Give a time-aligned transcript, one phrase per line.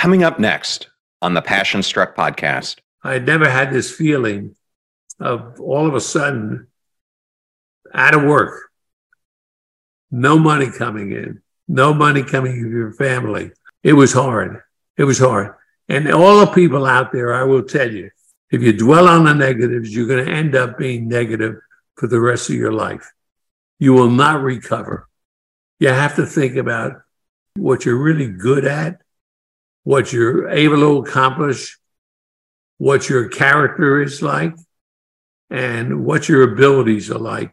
[0.00, 0.88] Coming up next
[1.20, 2.78] on the Passion Struck podcast.
[3.02, 4.56] I never had this feeling
[5.20, 6.68] of all of a sudden
[7.92, 8.70] out of work,
[10.10, 13.50] no money coming in, no money coming in your family.
[13.82, 14.62] It was hard.
[14.96, 15.54] It was hard.
[15.86, 18.08] And all the people out there, I will tell you,
[18.50, 21.56] if you dwell on the negatives, you're going to end up being negative
[21.96, 23.12] for the rest of your life.
[23.78, 25.06] You will not recover.
[25.78, 27.02] You have to think about
[27.54, 28.99] what you're really good at,
[29.90, 31.76] what you're able to accomplish,
[32.78, 34.54] what your character is like,
[35.50, 37.52] and what your abilities are like.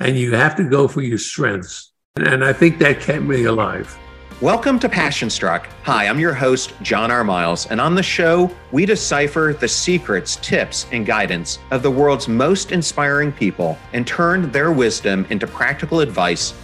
[0.00, 1.92] And you have to go for your strengths.
[2.16, 3.94] And I think that kept me alive.
[4.40, 5.68] Welcome to Passion Struck.
[5.82, 7.22] Hi, I'm your host, John R.
[7.22, 12.28] Miles, and on the show, we decipher the secrets, tips, and guidance of the world's
[12.28, 16.54] most inspiring people and turn their wisdom into practical advice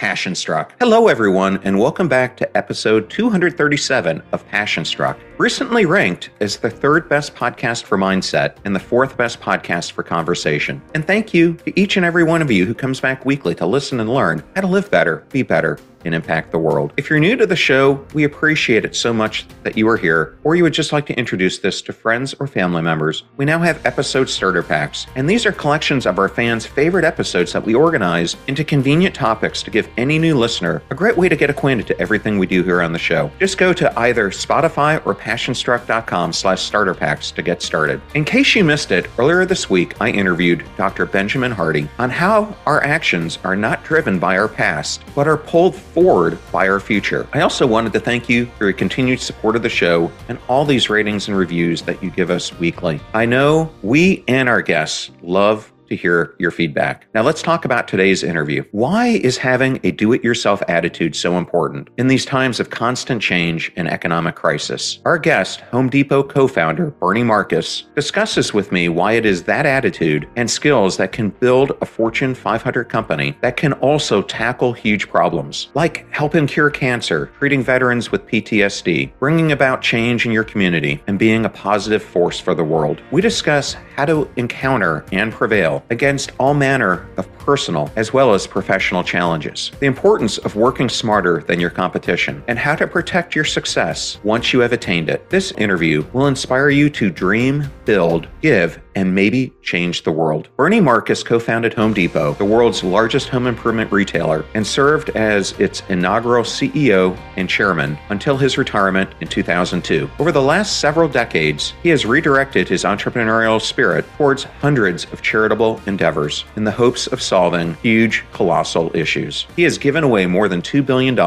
[0.00, 0.74] Passion Struck.
[0.80, 5.18] Hello, everyone, and welcome back to episode 237 of Passion Struck.
[5.36, 10.02] Recently ranked as the third best podcast for mindset and the fourth best podcast for
[10.02, 10.80] conversation.
[10.94, 13.66] And thank you to each and every one of you who comes back weekly to
[13.66, 16.92] listen and learn how to live better, be better, and impact the world.
[16.96, 20.38] If you're new to the show, we appreciate it so much that you are here,
[20.44, 23.24] or you would just like to introduce this to friends or family members.
[23.36, 27.52] We now have episode starter packs, and these are collections of our fans' favorite episodes
[27.52, 31.36] that we organize into convenient topics to give any new listener a great way to
[31.36, 33.30] get acquainted to everything we do here on the show.
[33.38, 38.00] Just go to either Spotify or passionstruck.com slash starter packs to get started.
[38.14, 41.06] In case you missed it, earlier this week I interviewed Dr.
[41.06, 45.74] Benjamin Hardy on how our actions are not driven by our past, but are pulled
[45.92, 47.28] forward by our future.
[47.32, 50.64] I also wanted to thank you for your continued support of the show and all
[50.64, 53.00] these ratings and reviews that you give us weekly.
[53.14, 57.06] I know we and our guests love to hear your feedback.
[57.14, 58.64] Now, let's talk about today's interview.
[58.70, 63.20] Why is having a do it yourself attitude so important in these times of constant
[63.20, 65.00] change and economic crisis?
[65.04, 69.66] Our guest, Home Depot co founder Bernie Marcus, discusses with me why it is that
[69.66, 75.08] attitude and skills that can build a Fortune 500 company that can also tackle huge
[75.08, 81.02] problems, like helping cure cancer, treating veterans with PTSD, bringing about change in your community,
[81.08, 83.02] and being a positive force for the world.
[83.10, 88.46] We discuss how to encounter and prevail against all manner of personal as well as
[88.46, 93.44] professional challenges, the importance of working smarter than your competition, and how to protect your
[93.44, 95.28] success once you have attained it.
[95.30, 100.48] This interview will inspire you to dream, build, give, and maybe change the world.
[100.56, 105.52] Bernie Marcus co founded Home Depot, the world's largest home improvement retailer, and served as
[105.60, 110.10] its inaugural CEO and chairman until his retirement in 2002.
[110.18, 115.80] Over the last several decades, he has redirected his entrepreneurial spirit towards hundreds of charitable
[115.86, 119.46] endeavors in the hopes of solving huge, colossal issues.
[119.56, 121.18] He has given away more than $2 billion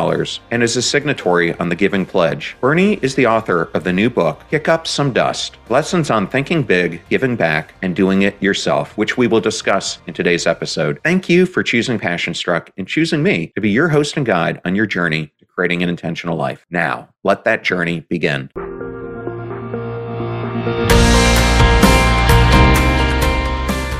[0.51, 2.56] and is a signatory on the Giving Pledge.
[2.62, 6.63] Bernie is the author of the new book, Kick Up Some Dust Lessons on Thinking
[6.63, 11.00] Big, Giving Back back and doing it yourself, which we will discuss in today's episode.
[11.03, 14.59] Thank you for choosing Passion Struck and choosing me to be your host and guide
[14.66, 16.66] on your journey to creating an intentional life.
[16.72, 18.50] Now, let that journey begin.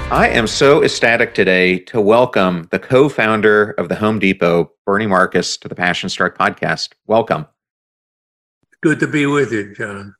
[0.10, 5.06] I am so ecstatic today to welcome the co founder of the Home Depot, Bernie
[5.06, 6.94] Marcus, to the Passion Struck podcast.
[7.06, 7.46] Welcome.
[8.82, 10.16] Good to be with you, John.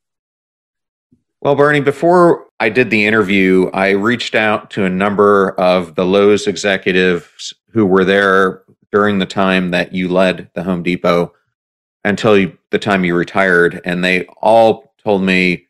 [1.44, 6.06] Well, Bernie, before I did the interview, I reached out to a number of the
[6.06, 11.34] Lowe's executives who were there during the time that you led the Home Depot
[12.06, 13.82] until you, the time you retired.
[13.84, 15.68] And they all told me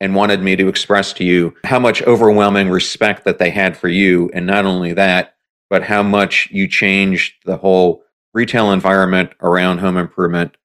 [0.00, 3.86] and wanted me to express to you how much overwhelming respect that they had for
[3.86, 4.32] you.
[4.34, 5.36] And not only that,
[5.70, 8.02] but how much you changed the whole
[8.34, 10.56] retail environment around home improvement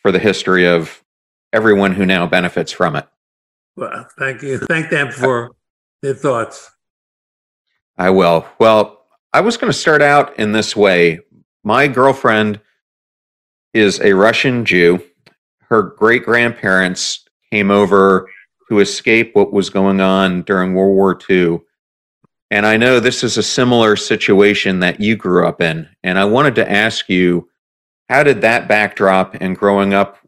[0.00, 1.04] for the history of
[1.52, 3.06] everyone who now benefits from it.
[3.76, 4.58] Well, thank you.
[4.58, 5.52] Thank them for
[6.02, 6.70] their thoughts.
[7.96, 8.46] I will.
[8.58, 11.20] Well, I was going to start out in this way.
[11.64, 12.60] My girlfriend
[13.72, 15.02] is a Russian Jew.
[15.68, 18.30] Her great grandparents came over
[18.68, 21.60] to escape what was going on during World War II.
[22.50, 25.88] And I know this is a similar situation that you grew up in.
[26.02, 27.48] And I wanted to ask you
[28.08, 30.18] how did that backdrop and growing up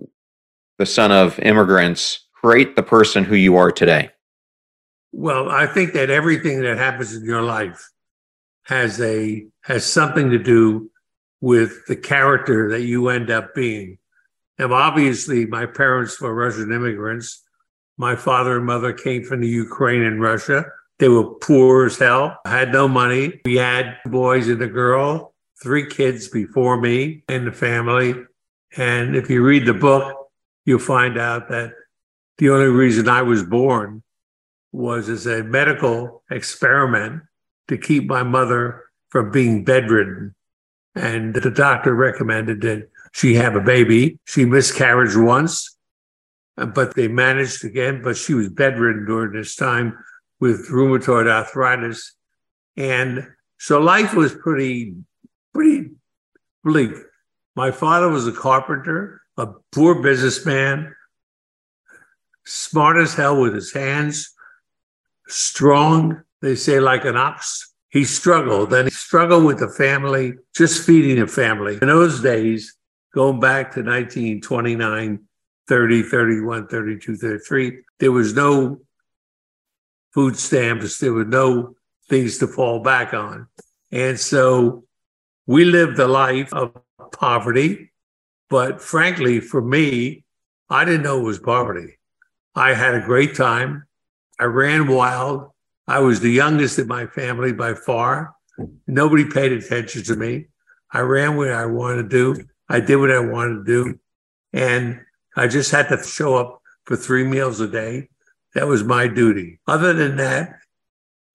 [0.79, 4.11] the son of immigrants, create the person who you are today?
[5.13, 7.91] Well, I think that everything that happens in your life
[8.65, 10.91] has a has something to do
[11.41, 13.99] with the character that you end up being.
[14.59, 17.43] And obviously, my parents were Russian immigrants.
[17.99, 20.67] My father and mother came from the Ukraine and Russia.
[20.99, 23.41] They were poor as hell, had no money.
[23.45, 28.15] We had boys and a girl, three kids before me in the family.
[28.77, 30.31] And if you read the book,
[30.65, 31.73] you'll find out that
[32.39, 34.03] the only reason I was born
[34.73, 37.23] was as a medical experiment
[37.69, 40.35] to keep my mother from being bedridden.
[40.95, 44.19] And the doctor recommended that she have a baby.
[44.27, 45.77] She miscarried once,
[46.57, 49.99] but they managed again, but she was bedridden during this time
[50.41, 52.15] with rheumatoid arthritis.
[52.77, 53.27] And
[53.59, 54.95] so life was pretty,
[55.55, 55.91] pretty
[56.63, 56.93] bleak.
[57.55, 60.95] My father was a carpenter, a poor businessman,
[62.47, 64.33] smart as hell with his hands,
[65.29, 67.75] strong, they say, like an ox.
[67.91, 71.79] He struggled and he struggled with the family, just feeding the family.
[71.81, 72.77] In those days,
[73.15, 75.21] going back to 1929,
[75.69, 78.81] 30, 31, 32, 33, there was no
[80.13, 81.75] food stamps, there were no
[82.09, 83.49] things to fall back on.
[83.91, 84.85] And so
[85.47, 86.77] we lived a life of
[87.13, 87.93] poverty.
[88.49, 90.25] But frankly, for me,
[90.69, 91.96] I didn't know it was poverty.
[92.57, 93.85] I had a great time.
[94.41, 95.51] I ran wild.
[95.87, 98.35] I was the youngest in my family by far.
[98.87, 100.47] Nobody paid attention to me.
[100.91, 102.45] I ran what I wanted to do.
[102.69, 103.99] I did what I wanted to do.
[104.53, 105.01] And
[105.37, 108.09] I just had to show up for three meals a day.
[108.55, 109.61] That was my duty.
[109.67, 110.59] Other than that,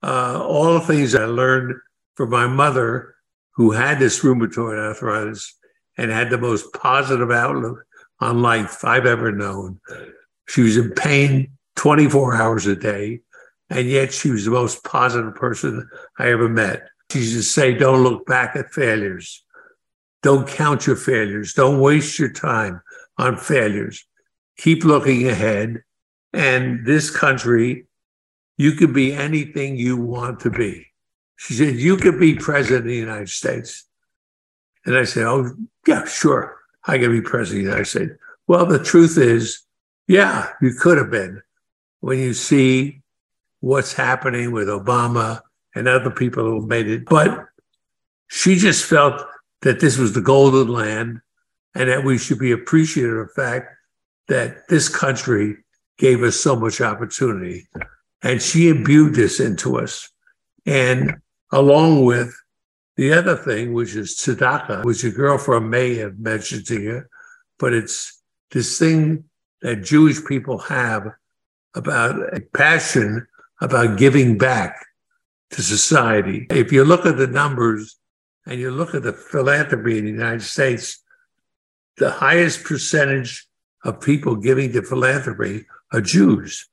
[0.01, 1.75] uh, all the things I learned
[2.15, 3.15] from my mother,
[3.51, 5.55] who had this rheumatoid arthritis
[5.97, 7.85] and had the most positive outlook
[8.19, 9.79] on life I've ever known.
[10.47, 13.21] She was in pain 24 hours a day.
[13.69, 15.89] And yet she was the most positive person
[16.19, 16.89] I ever met.
[17.09, 19.45] She used to say, don't look back at failures.
[20.21, 21.53] Don't count your failures.
[21.53, 22.81] Don't waste your time
[23.17, 24.05] on failures.
[24.57, 25.83] Keep looking ahead.
[26.33, 27.85] And this country,
[28.57, 30.87] you could be anything you want to be.
[31.37, 33.85] She said, you could be president of the United States.
[34.85, 35.55] And I said, oh,
[35.87, 36.57] yeah, sure.
[36.85, 38.11] I can be president of the United States.
[38.47, 39.63] Well, the truth is,
[40.07, 41.41] yeah, you could have been
[41.99, 43.01] when you see
[43.59, 45.41] what's happening with Obama
[45.75, 47.05] and other people who made it.
[47.05, 47.47] But
[48.27, 49.21] she just felt
[49.61, 51.21] that this was the golden land
[51.75, 53.75] and that we should be appreciative of the fact
[54.27, 55.57] that this country
[55.97, 57.67] gave us so much opportunity.
[58.23, 60.09] And she imbued this into us.
[60.65, 61.21] And
[61.51, 62.35] along with
[62.97, 67.03] the other thing, which is tzedakah, which a girlfriend may have mentioned to you,
[67.59, 68.21] but it's
[68.51, 69.25] this thing
[69.61, 71.11] that Jewish people have
[71.73, 73.27] about a passion
[73.61, 74.85] about giving back
[75.51, 76.47] to society.
[76.49, 77.97] If you look at the numbers
[78.45, 81.01] and you look at the philanthropy in the United States,
[81.97, 83.47] the highest percentage
[83.83, 86.67] of people giving to philanthropy are Jews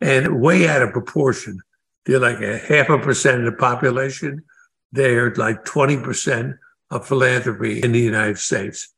[0.00, 1.60] and way out of proportion.
[2.04, 4.44] They're like a half a percent of the population.
[4.92, 6.58] They're like 20%
[6.90, 8.92] of philanthropy in the United States.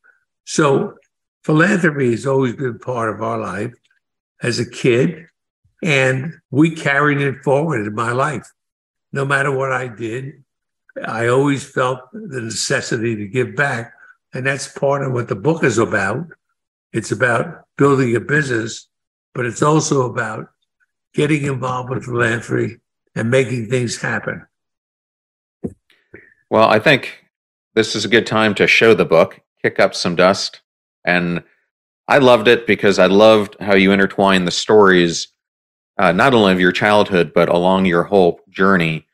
[0.44, 0.94] So
[1.42, 3.74] philanthropy has always been part of our life
[4.42, 5.26] as a kid,
[5.82, 8.50] and we carried it forward in my life.
[9.12, 10.42] No matter what I did,
[11.04, 13.92] I always felt the necessity to give back.
[14.34, 16.26] And that's part of what the book is about.
[16.92, 18.88] It's about building a business,
[19.34, 20.48] but it's also about
[21.12, 22.78] getting involved with philanthropy
[23.14, 24.46] and making things happen.
[26.48, 27.24] Well, I think
[27.74, 30.61] this is a good time to show the book, kick up some dust.
[31.04, 31.42] And
[32.08, 35.28] I loved it because I loved how you intertwine the stories,
[35.98, 39.06] uh, not only of your childhood, but along your whole journey,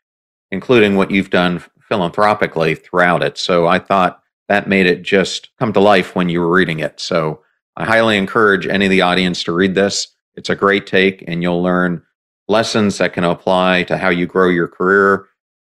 [0.50, 3.38] including what you've done philanthropically throughout it.
[3.38, 7.00] So I thought that made it just come to life when you were reading it.
[7.00, 7.42] So
[7.76, 10.08] I highly encourage any of the audience to read this.
[10.34, 12.02] It's a great take, and you'll learn
[12.48, 15.26] lessons that can apply to how you grow your career,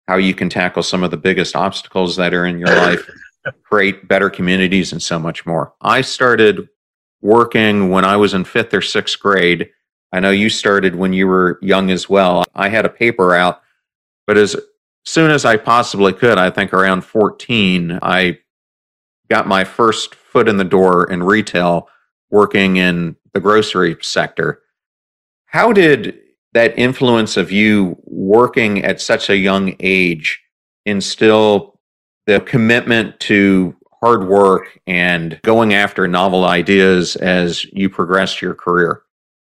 [0.06, 3.08] how you can tackle some of the biggest obstacles that are in your life,
[3.62, 5.72] create better communities, and so much more.
[5.80, 6.68] I started
[7.20, 9.70] working when I was in fifth or sixth grade.
[10.12, 12.44] I know you started when you were young as well.
[12.54, 13.60] I had a paper out,
[14.26, 14.56] but as
[15.04, 18.38] soon as I possibly could, I think around 14, I
[19.28, 21.88] got my first foot in the door in retail
[22.30, 24.62] working in the grocery sector.
[25.46, 26.18] How did
[26.52, 30.40] that influence of you working at such a young age
[30.84, 31.77] instill
[32.28, 39.02] the commitment to hard work and going after novel ideas as you progressed your career?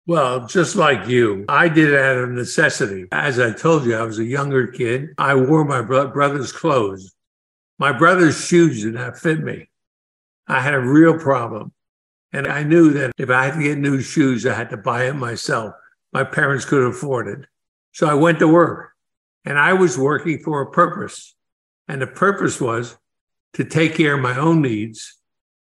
[0.07, 3.07] Well, just like you, I did it out of necessity.
[3.11, 5.09] As I told you, I was a younger kid.
[5.17, 7.13] I wore my bro- brother's clothes.
[7.79, 9.69] My brother's shoes did not fit me.
[10.47, 11.73] I had a real problem.
[12.31, 15.07] And I knew that if I had to get new shoes, I had to buy
[15.07, 15.75] it myself.
[16.13, 17.45] My parents couldn't afford it.
[17.91, 18.93] So I went to work
[19.43, 21.35] and I was working for a purpose.
[21.89, 22.95] And the purpose was
[23.55, 25.17] to take care of my own needs.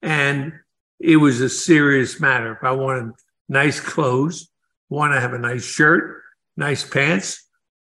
[0.04, 0.54] And
[1.00, 2.54] it was a serious matter.
[2.54, 3.14] If I wanted
[3.50, 4.50] nice clothes,
[4.88, 6.22] want to have a nice shirt,
[6.56, 7.50] nice pants,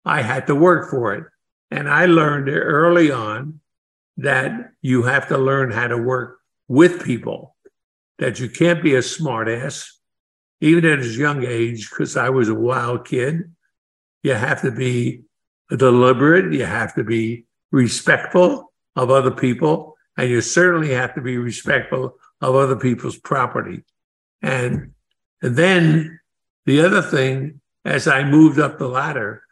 [0.05, 1.25] I had to work for it.
[1.71, 3.61] And I learned early on
[4.17, 7.55] that you have to learn how to work with people,
[8.19, 9.89] that you can't be a smartass,
[10.61, 13.55] even at a young age, because I was a wild kid.
[14.25, 15.23] You have to be
[15.71, 17.46] deliberate, you have to be
[17.77, 23.85] respectful of other people, and you certainly have to be respectful of other people's property.
[24.41, 24.93] And,
[25.43, 26.19] and then
[26.65, 29.43] the other thing, as I moved up the ladder,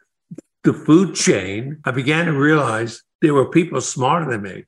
[0.63, 4.63] the food chain, I began to realize there were people smarter than me.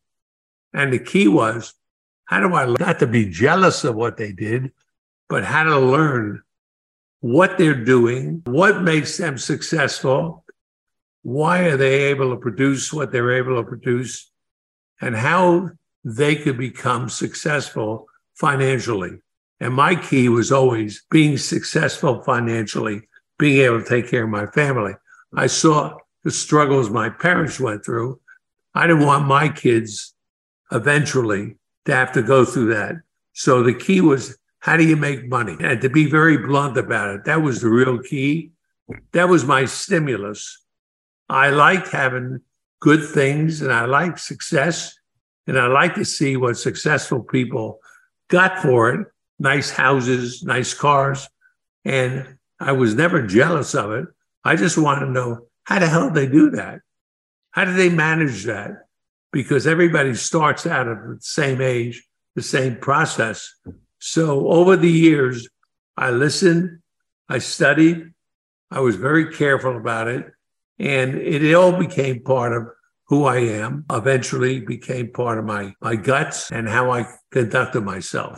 [0.73, 1.73] And the key was
[2.25, 4.71] how do I not to be jealous of what they did,
[5.29, 6.43] but how to learn
[7.21, 10.43] what they're doing, what makes them successful,
[11.27, 14.31] why are they able to produce what they're able to produce,
[15.01, 15.69] and how
[16.05, 19.17] they could become successful financially.
[19.59, 23.01] And my key was always being successful financially,
[23.37, 24.93] being able to take care of my family.
[25.35, 28.21] I saw the struggles my parents went through.
[28.73, 30.13] I didn't want my kids
[30.71, 31.57] eventually
[31.87, 32.95] to have to go through that.
[33.33, 35.57] So the key was how do you make money?
[35.59, 38.51] And to be very blunt about it, that was the real key.
[39.11, 40.63] That was my stimulus.
[41.29, 42.41] I like having
[42.79, 44.97] good things and I like success.
[45.45, 47.79] And I like to see what successful people
[48.29, 49.07] got for it
[49.39, 51.27] nice houses, nice cars.
[51.85, 54.05] And I was never jealous of it.
[54.43, 56.79] I just want to know how the hell they do that?
[57.51, 58.85] How do they manage that?
[59.31, 62.03] Because everybody starts out at the same age,
[62.35, 63.53] the same process.
[63.99, 65.47] So over the years,
[65.97, 66.79] I listened,
[67.27, 68.13] I studied,
[68.71, 70.31] I was very careful about it,
[70.79, 72.67] and it all became part of
[73.07, 78.37] who I am, eventually became part of my, my guts and how I conducted myself.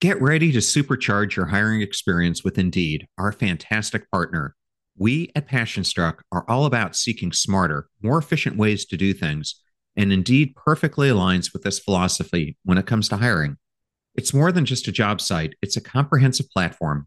[0.00, 4.54] Get ready to supercharge your hiring experience with Indeed, our fantastic partner.
[4.96, 9.60] We at PassionStruck are all about seeking smarter, more efficient ways to do things,
[9.96, 13.56] and Indeed perfectly aligns with this philosophy when it comes to hiring.
[14.14, 17.06] It's more than just a job site, it's a comprehensive platform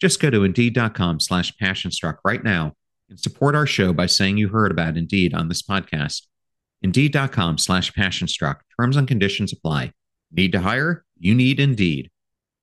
[0.00, 2.74] just go to indeed.com slash passionstruck right now
[3.08, 6.22] and support our show by saying you heard about Indeed on this podcast.
[6.82, 8.60] Indeed.com slash passionstruck.
[8.78, 9.92] Terms and conditions apply.
[10.32, 11.04] Need to hire?
[11.18, 12.10] You need Indeed.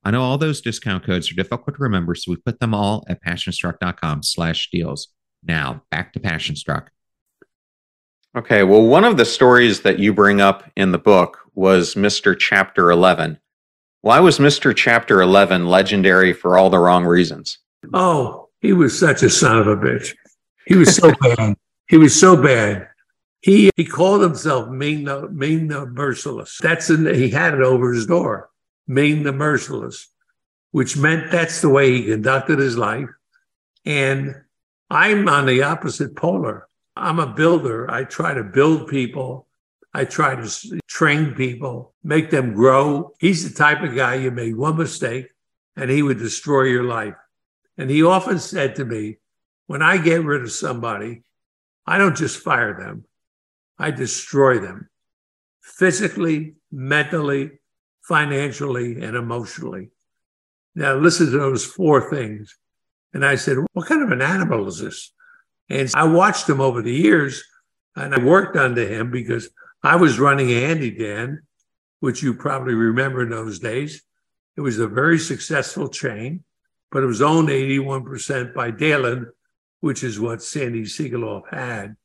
[0.03, 3.03] I know all those discount codes are difficult to remember, so we put them all
[3.09, 5.09] at passionstruck.com slash deals.
[5.43, 6.87] Now, back to Passionstruck.
[8.35, 12.37] Okay, well, one of the stories that you bring up in the book was Mr.
[12.37, 13.37] Chapter 11.
[14.01, 14.75] Why was Mr.
[14.75, 17.57] Chapter 11 legendary for all the wrong reasons?
[17.93, 20.15] Oh, he was such a son of a bitch.
[20.65, 21.55] He was so bad.
[21.89, 22.89] He was so bad.
[23.41, 26.57] He he called himself Ming the Ming the Merciless.
[26.61, 28.49] That's in, he had it over his door,
[28.87, 30.07] Ming the Merciless,
[30.71, 33.09] which meant that's the way he conducted his life.
[33.85, 34.35] And
[34.89, 36.67] I'm on the opposite polar.
[36.95, 37.89] I'm a builder.
[37.89, 39.46] I try to build people
[39.97, 43.15] I try to train people, make them grow.
[43.17, 45.25] He's the type of guy you made one mistake
[45.75, 47.15] and he would destroy your life.
[47.79, 49.17] And he often said to me,
[49.65, 51.23] when I get rid of somebody,
[51.87, 53.05] I don't just fire them,
[53.79, 54.87] I destroy them
[55.61, 57.53] physically, mentally,
[58.01, 59.89] financially, and emotionally.
[60.75, 62.55] Now, listen to those four things.
[63.15, 65.11] And I said, What kind of an animal is this?
[65.71, 67.43] And I watched him over the years
[67.95, 69.49] and I worked under him because
[69.83, 71.43] I was running Handy Dan,
[71.99, 74.01] which you probably remember in those days.
[74.55, 76.43] It was a very successful chain,
[76.91, 79.27] but it was owned 81% by Daylin,
[79.81, 81.95] which is what Sandy Sigoloff had.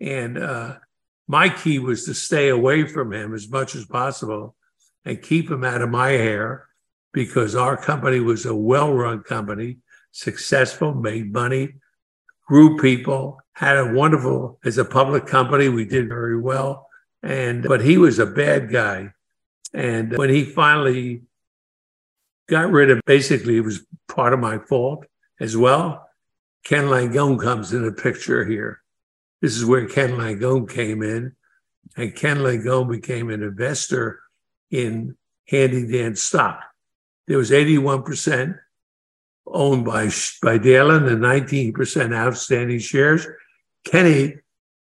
[0.00, 0.76] And uh,
[1.28, 4.56] my key was to stay away from him as much as possible
[5.04, 6.66] and keep him out of my hair
[7.12, 9.78] because our company was a well run company,
[10.10, 11.74] successful, made money,
[12.46, 16.88] grew people, had a wonderful, as a public company, we did very well.
[17.24, 19.14] And, but he was a bad guy.
[19.72, 21.22] And when he finally
[22.48, 25.06] got rid of, basically, it was part of my fault
[25.40, 26.06] as well.
[26.64, 28.82] Ken Langone comes in the picture here.
[29.40, 31.34] This is where Ken Langone came in.
[31.96, 34.20] And Ken Langone became an investor
[34.70, 35.16] in
[35.48, 36.62] Handy Dan stock.
[37.26, 38.58] There was 81%
[39.46, 40.04] owned by,
[40.42, 43.26] by Daylin and 19% outstanding shares.
[43.84, 44.36] Kenny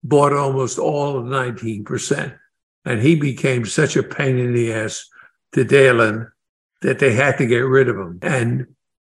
[0.09, 2.39] bought almost all of 19%.
[2.85, 5.09] And he became such a pain in the ass
[5.53, 6.31] to Daylin
[6.83, 8.19] that they had to get rid of him.
[8.23, 8.67] And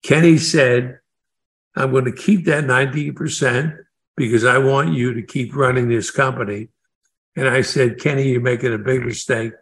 [0.03, 0.99] Kenny said,
[1.75, 3.77] I'm going to keep that 19%
[4.15, 6.69] because I want you to keep running this company.
[7.35, 9.53] And I said, Kenny, you're making a big mistake.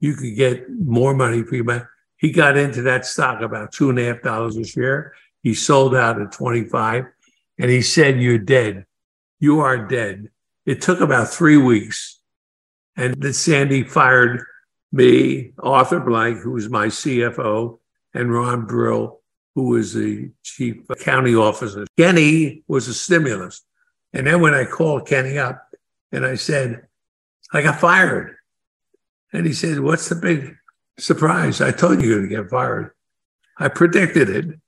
[0.00, 1.84] You could get more money for your money.
[2.18, 5.14] He got into that stock about two and a half dollars a share.
[5.42, 7.06] He sold out at 25
[7.58, 8.86] and he said, You're dead.
[9.40, 10.30] You are dead.
[10.66, 12.20] It took about three weeks.
[12.96, 14.44] And then Sandy fired
[14.92, 17.78] me, Arthur Blank, who was my CFO,
[18.14, 19.20] and Ron Brill,
[19.54, 21.86] who was the chief county officer.
[21.96, 23.62] Kenny was a stimulus.
[24.12, 25.66] And then when I called Kenny up
[26.12, 26.86] and I said,
[27.52, 28.36] I got fired.
[29.32, 30.56] And he said, What's the big
[30.98, 31.60] surprise?
[31.60, 32.92] I told you you're going to get fired.
[33.58, 34.60] I predicted it.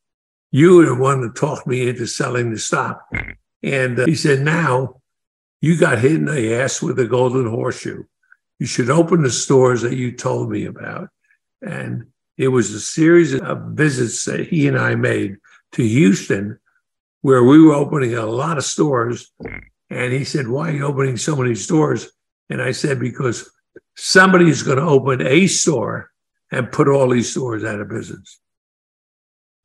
[0.51, 3.09] You were the one that talked me into selling the stock.
[3.63, 5.01] And uh, he said, Now
[5.67, 8.05] you got hit in the ass with a golden horseshoe.
[8.61, 11.09] You should open the stores that you told me about.
[11.61, 12.07] And
[12.39, 15.39] it was a series of visits that he and I made
[15.73, 16.61] to Houston
[17.23, 19.33] where we were opening a lot of stores.
[19.91, 22.13] And he said, Why are you opening so many stores?
[22.49, 23.51] And I said, Because
[23.97, 26.13] somebody's going to open a store
[26.53, 28.39] and put all these stores out of business.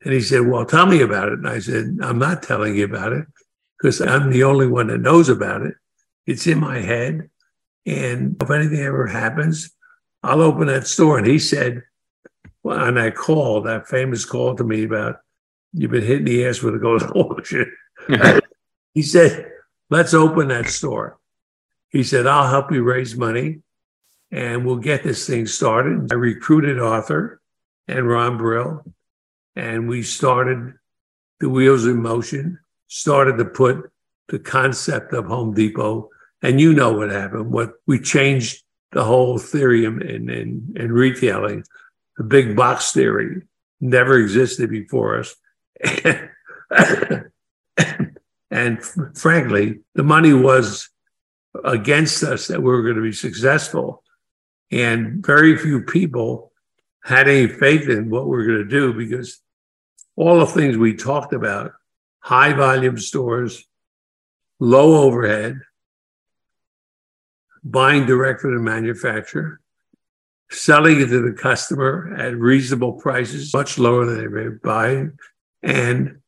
[0.03, 1.33] And he said, Well, tell me about it.
[1.33, 3.27] And I said, I'm not telling you about it
[3.77, 5.75] because I'm the only one that knows about it.
[6.25, 7.29] It's in my head.
[7.85, 9.71] And if anything ever happens,
[10.23, 11.17] I'll open that store.
[11.17, 11.83] And he said,
[12.63, 15.17] well, on that call, that famous call to me about
[15.73, 17.71] you've been hitting the ass with a golden ocean.
[18.93, 19.51] he said,
[19.89, 21.17] let's open that store.
[21.89, 23.61] He said, I'll help you raise money
[24.31, 26.11] and we'll get this thing started.
[26.11, 27.41] I recruited Arthur
[27.87, 28.83] and Ron Brill,
[29.55, 30.73] and we started
[31.39, 33.91] the wheels in motion, started to put
[34.29, 36.09] the concept of Home Depot.
[36.41, 37.51] And you know what happened.
[37.51, 41.63] What we changed the whole theory in, in, in retailing.
[42.17, 43.43] The big box theory
[43.79, 45.35] never existed before us.
[48.51, 48.83] and
[49.15, 50.89] frankly, the money was
[51.63, 54.03] against us that we were going to be successful.
[54.71, 56.51] And very few people
[57.03, 59.41] had any faith in what we are going to do because
[60.15, 61.73] all the things we talked about
[62.19, 63.65] high volume stores,
[64.59, 65.59] low overhead,
[67.63, 69.59] buying direct from the manufacturer,
[70.49, 75.07] selling it to the customer at reasonable prices, much lower than they may buy,
[75.63, 76.19] and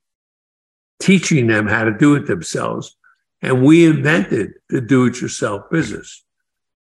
[1.00, 2.96] teaching them how to do it themselves.
[3.42, 6.24] And we invented the do it yourself business.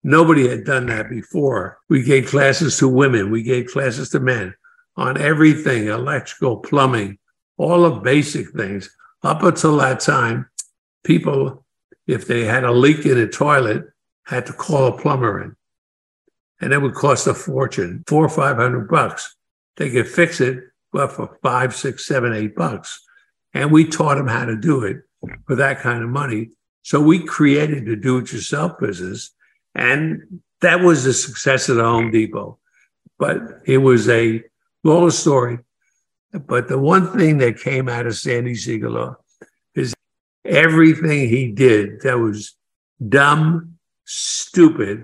[0.03, 1.79] Nobody had done that before.
[1.89, 4.55] We gave classes to women, we gave classes to men
[4.95, 7.19] on everything electrical, plumbing,
[7.57, 8.89] all the basic things.
[9.23, 10.49] Up until that time,
[11.03, 11.65] people,
[12.07, 13.83] if they had a leak in a toilet,
[14.27, 15.55] had to call a plumber in.
[16.59, 19.35] And it would cost a fortune, four or five hundred bucks.
[19.77, 23.03] They could fix it but for five, six, seven, eight bucks.
[23.53, 24.97] And we taught them how to do it
[25.45, 26.51] for that kind of money.
[26.83, 29.31] So we created the do it yourself business
[29.75, 32.57] and that was the success of the Home Depot.
[33.19, 34.43] But it was a
[34.83, 35.59] long story.
[36.31, 39.15] But the one thing that came out of Sandy Sigoloff
[39.75, 39.93] is
[40.43, 42.55] everything he did that was
[43.07, 43.76] dumb,
[44.07, 45.03] stupid,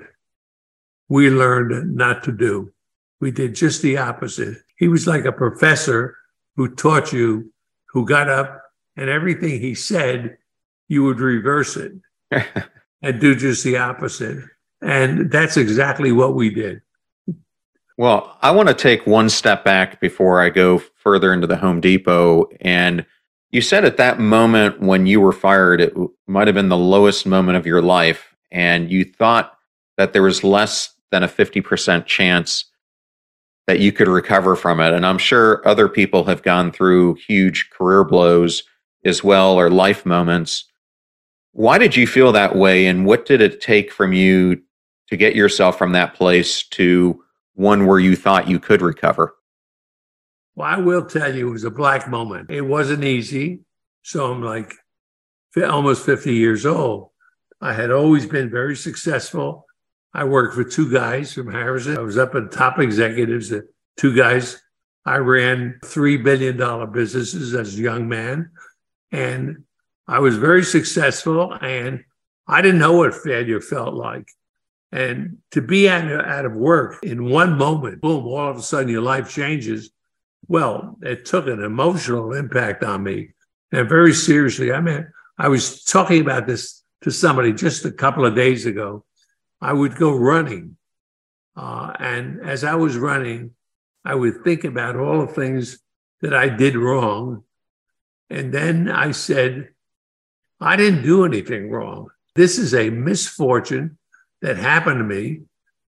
[1.10, 2.74] we learned not to do.
[3.22, 4.58] We did just the opposite.
[4.78, 6.18] He was like a professor
[6.56, 7.54] who taught you,
[7.90, 8.62] who got up
[8.96, 10.38] and everything he said,
[10.88, 11.94] you would reverse it
[13.02, 14.44] and do just the opposite.
[14.82, 16.82] And that's exactly what we did.
[17.98, 21.80] Well, I want to take one step back before I go further into the Home
[21.80, 22.50] Depot.
[22.62, 23.06] And
[23.52, 25.94] you said at that moment when you were fired, it
[26.28, 28.33] might have been the lowest moment of your life.
[28.54, 29.58] And you thought
[29.98, 32.66] that there was less than a 50% chance
[33.68, 34.94] that you could recover from it.
[34.94, 38.64] And I'm sure other people have gone through huge career blows
[39.04, 40.66] as well or life moments.
[41.52, 42.88] Why did you feel that way?
[42.88, 44.62] And what did it take from you
[45.10, 47.22] to get yourself from that place to
[47.54, 49.36] one where you thought you could recover?
[50.56, 52.50] Well, I will tell you, it was a black moment.
[52.50, 53.62] It wasn't easy.
[54.04, 54.74] So I'm like
[55.56, 57.10] almost 50 years old.
[57.64, 59.66] I had always been very successful.
[60.14, 61.98] I worked for two guys from Harrison.
[61.98, 63.54] I was up at top executives,
[63.96, 64.62] two guys.
[65.06, 68.52] I ran $3 billion businesses as a young man.
[69.14, 69.64] And
[70.10, 71.54] I was very successful.
[71.54, 72.04] And
[72.46, 74.28] I didn't know what failure felt like.
[74.92, 79.02] And to be out of work in one moment, boom, all of a sudden your
[79.02, 79.90] life changes.
[80.50, 83.30] Well, it took an emotional impact on me.
[83.72, 88.26] And very seriously, I mean, I was talking about this to somebody just a couple
[88.26, 89.06] of days ago.
[89.62, 90.78] I would go running.
[91.56, 93.52] Uh, and as I was running,
[94.04, 95.80] I would think about all the things
[96.22, 97.44] that I did wrong.
[98.30, 99.70] And then I said,
[100.60, 102.08] I didn't do anything wrong.
[102.36, 103.98] This is a misfortune
[104.42, 105.42] that happened to me,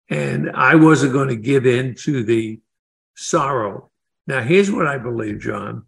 [0.09, 2.59] and I wasn't going to give in to the
[3.15, 3.91] sorrow.
[4.27, 5.85] Now, here's what I believe, John.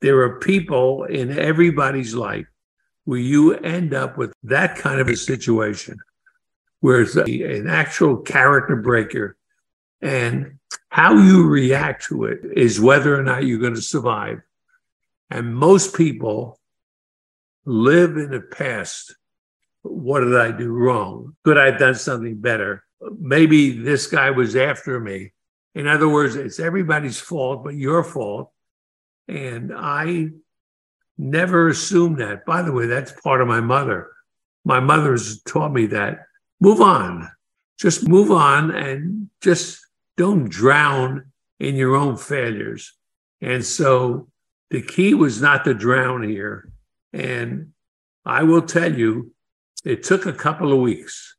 [0.00, 2.46] There are people in everybody's life
[3.10, 5.98] where you end up with that kind of a situation
[6.78, 9.36] where it's an actual character breaker.
[10.00, 14.42] And how you react to it is whether or not you're going to survive.
[15.28, 16.60] And most people
[17.64, 19.12] live in the past
[19.82, 21.34] what did I do wrong?
[21.44, 22.84] Could I have done something better?
[23.18, 25.32] Maybe this guy was after me.
[25.74, 28.52] In other words, it's everybody's fault, but your fault.
[29.26, 30.30] And I
[31.20, 32.44] never assume that.
[32.46, 34.10] By the way, that's part of my mother.
[34.64, 36.26] My mother's taught me that.
[36.60, 37.30] Move on.
[37.78, 39.80] Just move on and just
[40.16, 42.92] don't drown in your own failures.
[43.40, 44.28] And so
[44.70, 46.70] the key was not to drown here.
[47.12, 47.72] And
[48.24, 49.32] I will tell you,
[49.84, 51.36] it took a couple of weeks.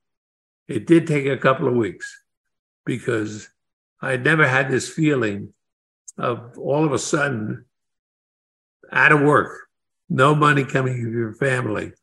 [0.67, 2.23] It did take a couple of weeks
[2.85, 3.49] because
[4.01, 5.53] I had never had this feeling
[6.17, 7.65] of all of a sudden
[8.91, 9.67] out of work,
[10.11, 11.93] no money coming to your family.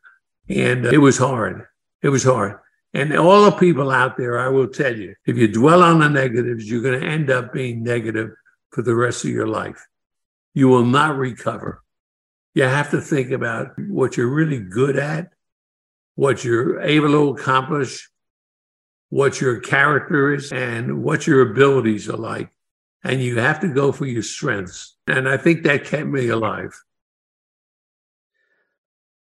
[0.48, 1.66] And uh, it was hard.
[2.02, 2.58] It was hard.
[2.94, 6.08] And all the people out there, I will tell you, if you dwell on the
[6.08, 8.30] negatives, you're going to end up being negative
[8.70, 9.86] for the rest of your life.
[10.54, 11.82] You will not recover.
[12.54, 15.28] You have to think about what you're really good at
[16.18, 18.10] what you're able to accomplish,
[19.08, 22.50] what your character is, and what your abilities are like.
[23.04, 24.96] And you have to go for your strengths.
[25.06, 26.76] And I think that kept me alive.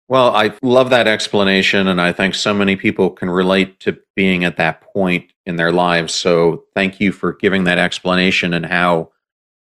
[0.09, 1.87] Well, I love that explanation.
[1.87, 5.71] And I think so many people can relate to being at that point in their
[5.71, 6.15] lives.
[6.15, 9.11] So thank you for giving that explanation and how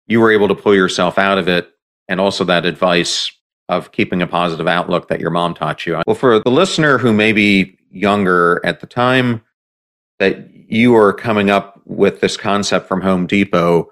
[0.07, 1.70] you were able to pull yourself out of it
[2.09, 3.31] and also that advice
[3.68, 6.00] of keeping a positive outlook that your mom taught you.
[6.07, 9.42] Well, for the listener who may be younger at the time
[10.18, 13.90] that you are coming up with this concept from Home Depot,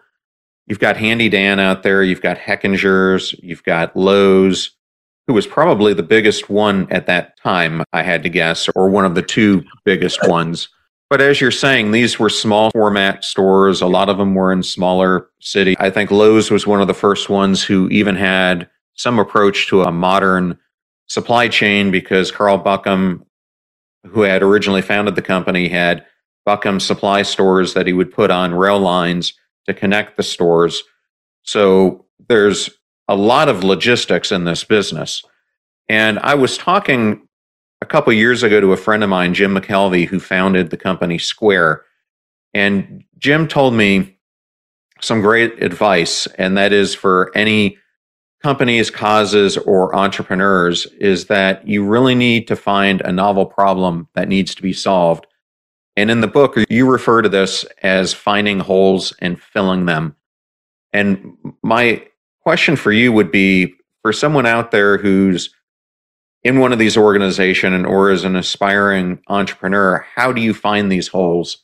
[0.67, 4.73] you've got Handy Dan out there, you've got Hechinger's, you've got Lowe's,
[5.29, 9.05] who was probably the biggest one at that time, I had to guess, or one
[9.05, 10.71] of the two biggest ones.
[11.11, 13.83] But as you're saying, these were small format stores.
[13.83, 15.77] A lot of them were in smaller cities.
[15.79, 19.83] I think Lowe's was one of the first ones who even had some approach to
[19.83, 20.59] a modern
[21.07, 23.25] supply chain because Carl Buchan,
[24.07, 26.07] who had originally founded the company, had
[26.47, 29.35] Buchan supply stores that he would put on rail lines
[29.67, 30.83] to connect the stores.
[31.43, 32.71] So there's
[33.09, 35.25] a lot of logistics in this business.
[35.89, 37.27] And I was talking
[37.81, 41.19] a couple years ago to a friend of mine, Jim McKelvey, who founded the company
[41.19, 41.85] Square.
[42.53, 44.19] And Jim told me
[45.01, 47.79] some great advice, and that is for any
[48.43, 54.29] companies, causes, or entrepreneurs is that you really need to find a novel problem that
[54.29, 55.27] needs to be solved.
[55.97, 60.15] And in the book, you refer to this as finding holes and filling them.
[60.93, 62.07] And my
[62.49, 65.51] question for you would be for someone out there who's
[66.45, 71.09] in one of these organizations or is an aspiring entrepreneur, how do you find these
[71.09, 71.59] holes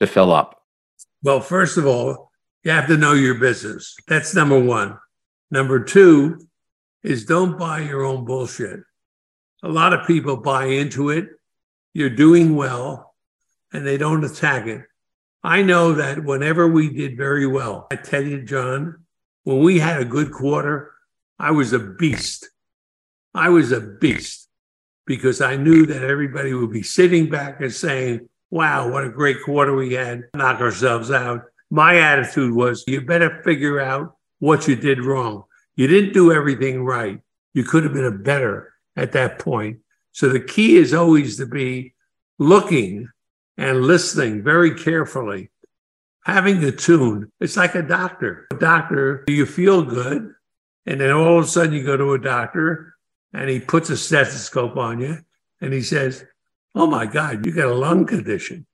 [0.00, 0.62] to fill up?
[1.22, 2.30] Well, first of all,
[2.62, 3.96] you have to know your business.
[4.06, 4.98] That's number one.
[5.50, 6.46] Number two
[7.02, 8.80] is don't buy your own bullshit.
[9.62, 11.26] A lot of people buy into it.
[11.94, 13.14] You're doing well
[13.72, 14.82] and they don't attack it.
[15.42, 19.06] I know that whenever we did very well, I tell you, John,
[19.48, 20.92] when we had a good quarter,
[21.38, 22.50] I was a beast.
[23.32, 24.46] I was a beast
[25.06, 29.38] because I knew that everybody would be sitting back and saying, wow, what a great
[29.42, 31.44] quarter we had, knock ourselves out.
[31.70, 35.44] My attitude was, you better figure out what you did wrong.
[35.76, 37.18] You didn't do everything right.
[37.54, 39.78] You could have been a better at that point.
[40.12, 41.94] So the key is always to be
[42.38, 43.08] looking
[43.56, 45.48] and listening very carefully,
[46.28, 47.32] having a tune.
[47.40, 48.46] It's like a doctor.
[48.52, 50.34] A doctor, you feel good.
[50.86, 52.94] And then all of a sudden you go to a doctor
[53.32, 55.18] and he puts a stethoscope on you
[55.60, 56.24] and he says,
[56.74, 58.66] Oh my God, you got a lung condition.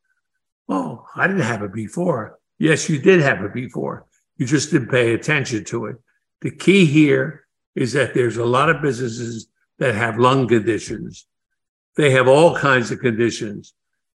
[0.69, 2.39] Oh, I didn't have it before.
[2.59, 4.07] Yes, you did have it before.
[4.37, 5.97] You just didn't pay attention to it.
[6.41, 9.47] The key here is that there's a lot of businesses
[9.79, 11.27] that have lung conditions.
[11.97, 13.75] They have all kinds of conditions.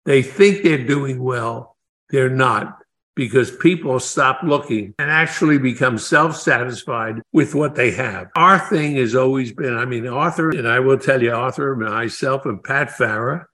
[0.07, 1.77] They think they're doing well.
[2.11, 2.79] They're not
[3.17, 8.29] because people stop looking and actually become self satisfied with what they have.
[8.37, 11.83] Our thing has always been I mean, Arthur, and I will tell you, Arthur, and
[11.83, 13.47] myself, and Pat Farrah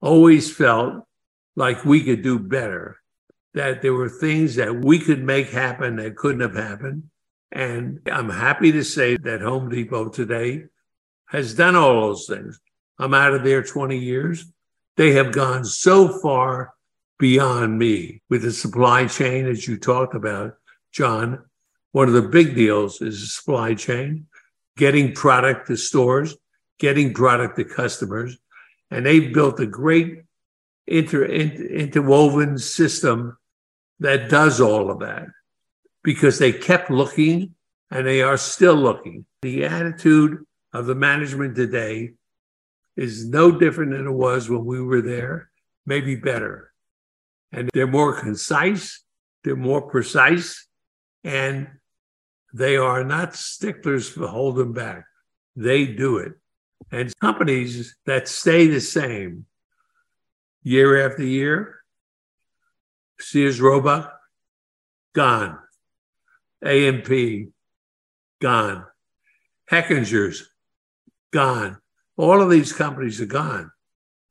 [0.00, 1.04] always felt
[1.56, 2.98] like we could do better,
[3.52, 7.10] that there were things that we could make happen that couldn't have happened.
[7.52, 10.64] And I'm happy to say that Home Depot today
[11.26, 12.60] has done all those things.
[12.96, 14.46] I'm out of there 20 years.
[14.96, 16.74] They have gone so far
[17.20, 20.56] beyond me with the supply chain, as you talked about,
[20.90, 21.44] John.
[21.92, 24.26] One of the big deals is the supply chain,
[24.76, 26.36] getting product to stores,
[26.78, 28.38] getting product to customers.
[28.90, 30.22] And they've built a great
[30.86, 33.36] inter, inter, interwoven system
[34.00, 35.26] that does all of that
[36.02, 37.54] because they kept looking
[37.90, 39.26] and they are still looking.
[39.42, 42.12] The attitude of the management today
[42.96, 45.50] is no different than it was when we were there,
[45.86, 46.69] maybe better.
[47.52, 49.02] And they're more concise,
[49.42, 50.66] they're more precise,
[51.24, 51.68] and
[52.52, 55.04] they are not sticklers for holding back.
[55.56, 56.32] They do it.
[56.90, 59.46] And companies that stay the same
[60.62, 61.76] year after year,
[63.18, 64.18] Sears Roebuck,
[65.14, 65.58] gone.
[66.64, 67.48] A&P,
[68.40, 68.84] gone.
[69.70, 70.48] Hechinger's,
[71.32, 71.78] gone.
[72.16, 73.70] All of these companies are gone.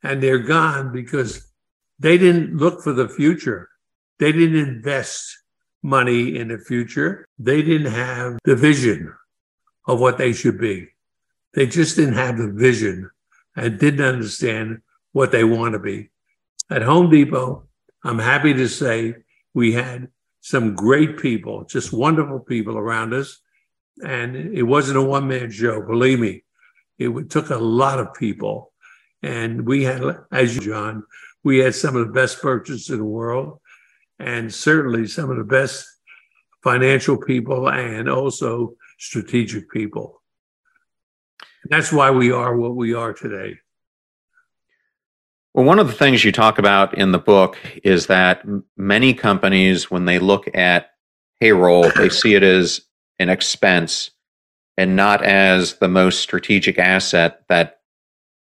[0.04, 1.49] And they're gone because
[2.00, 3.70] they didn't look for the future.
[4.20, 5.38] They didn't invest
[5.84, 7.28] money in the future.
[7.38, 9.14] They didn't have the vision
[9.88, 10.90] of what they should be.
[11.54, 13.10] They just didn't have the vision
[13.56, 14.82] and didn't understand
[15.12, 16.10] what they want to be.
[16.70, 17.68] At Home Depot,
[18.04, 19.16] I'm happy to say
[19.54, 20.10] we had
[20.42, 23.42] some great people, just wonderful people around us.
[24.04, 26.44] And it wasn't a one man show, believe me.
[26.98, 28.72] It took a lot of people.
[29.22, 31.04] And we had, as you, John,
[31.44, 33.60] we had some of the best merchants in the world
[34.20, 35.86] and certainly some of the best
[36.64, 40.22] financial people and also strategic people.
[41.66, 43.58] That's why we are what we are today.
[45.54, 48.46] Well, one of the things you talk about in the book is that
[48.78, 50.92] many companies, when they look at
[51.40, 52.82] payroll, they see it as
[53.18, 54.12] an expense
[54.78, 57.82] and not as the most strategic asset that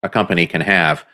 [0.03, 1.05] a company can have.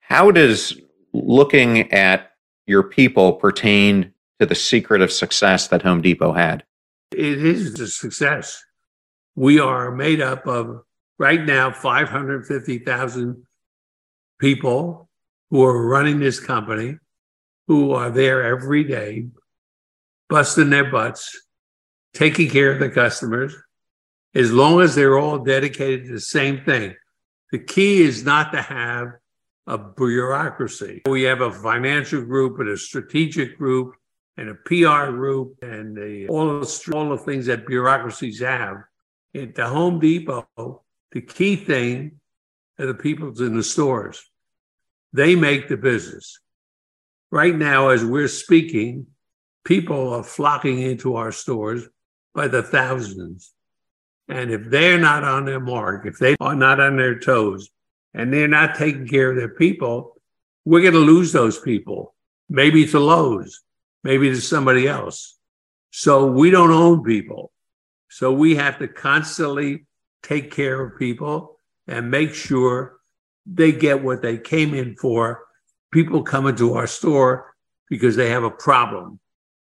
[0.00, 0.78] How does
[1.24, 2.32] looking at
[2.66, 6.64] your people pertain to the secret of success that Home Depot had?
[7.12, 8.62] It is a success.
[9.34, 10.82] We are made up of
[11.18, 13.46] right now 550,000
[14.40, 15.08] people
[15.50, 16.98] who are running this company,
[17.68, 19.28] who are there every day,
[20.28, 21.40] busting their butts,
[22.14, 23.54] taking care of the customers,
[24.34, 26.94] as long as they're all dedicated to the same thing.
[27.52, 29.12] The key is not to have
[29.66, 31.02] a bureaucracy.
[31.06, 33.94] We have a financial group and a strategic group
[34.36, 35.98] and a PR group and
[36.28, 38.84] all, the, all the things that bureaucracies have.
[39.34, 42.20] At the Home Depot, the key thing
[42.78, 44.22] are the people in the stores.
[45.12, 46.38] They make the business.
[47.30, 49.06] Right now, as we're speaking,
[49.64, 51.88] people are flocking into our stores
[52.34, 53.52] by the thousands.
[54.28, 57.70] And if they're not on their mark, if they are not on their toes,
[58.16, 60.16] and they're not taking care of their people,
[60.64, 62.14] we're going to lose those people.
[62.48, 63.62] Maybe to Lowe's,
[64.02, 65.38] maybe to somebody else.
[65.90, 67.52] So we don't own people.
[68.08, 69.86] So we have to constantly
[70.22, 72.96] take care of people and make sure
[73.44, 75.44] they get what they came in for.
[75.92, 77.54] People come into our store
[77.88, 79.20] because they have a problem.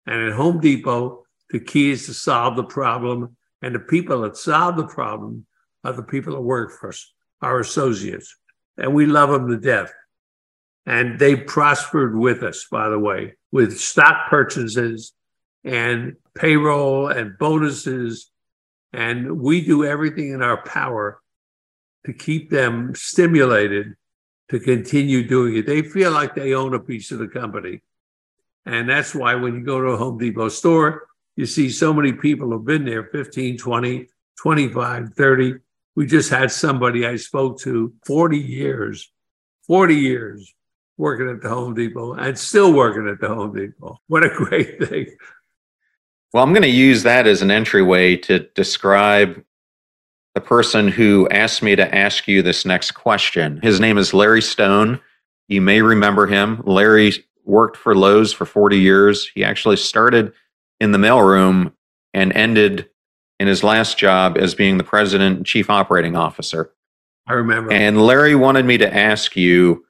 [0.07, 4.37] And at Home Depot, the key is to solve the problem and the people that
[4.37, 5.47] solve the problem
[5.83, 8.37] are the people that work for us, our associates.
[8.77, 9.93] And we love them to death.
[10.85, 15.13] And they prospered with us, by the way, with stock purchases
[15.65, 18.31] and payroll and bonuses.
[18.93, 21.21] And we do everything in our power
[22.05, 23.95] to keep them stimulated
[24.49, 25.67] to continue doing it.
[25.67, 27.83] They feel like they own a piece of the company.
[28.65, 32.13] And that's why when you go to a Home Depot store, you see so many
[32.13, 35.55] people have been there 15, 20, 25, 30.
[35.97, 39.11] We just had somebody I spoke to 40 years,
[39.67, 40.55] 40 years
[40.99, 43.99] working at the Home Depot and still working at the Home Depot.
[44.07, 45.07] What a great thing.
[46.33, 49.43] Well, I'm going to use that as an entryway to describe
[50.35, 53.59] the person who asked me to ask you this next question.
[53.63, 55.01] His name is Larry Stone.
[55.49, 56.63] You may remember him.
[56.67, 59.29] Larry worked for Lowe's for 40 years.
[59.35, 60.35] He actually started
[60.79, 61.73] in the mailroom
[62.13, 62.91] and ended
[63.39, 66.73] in his last job as being the president and chief operating officer.
[67.27, 67.73] I remember.
[67.73, 69.85] And Larry wanted me to ask you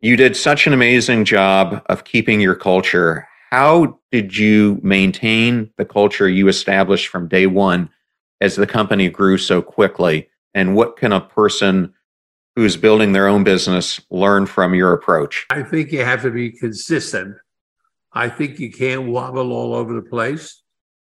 [0.00, 3.26] you did such an amazing job of keeping your culture.
[3.50, 7.88] How did you maintain the culture you established from day one
[8.40, 10.28] as the company grew so quickly?
[10.52, 11.94] And what can a person
[12.54, 15.46] who's building their own business learn from your approach?
[15.50, 17.36] I think you have to be consistent.
[18.12, 20.62] I think you can't wobble all over the place.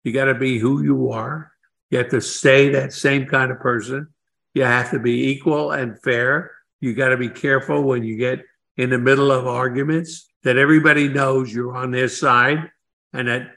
[0.03, 1.51] You got to be who you are.
[1.89, 4.07] You have to stay that same kind of person.
[4.53, 6.51] You have to be equal and fair.
[6.81, 8.43] You got to be careful when you get
[8.77, 12.71] in the middle of arguments that everybody knows you're on their side
[13.13, 13.51] and that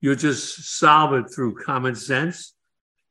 [0.00, 2.54] you'll just solve it through common sense.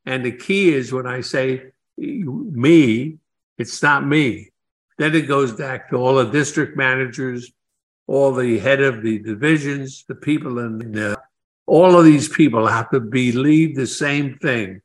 [0.06, 3.18] And the key is when I say me,
[3.58, 4.52] it's not me.
[4.98, 7.52] Then it goes back to all the district managers,
[8.08, 11.20] all the head of the divisions, the people in the,
[11.68, 14.82] all of these people have to believe the same thing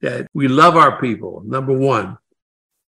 [0.00, 1.42] that we love our people.
[1.44, 2.18] Number one,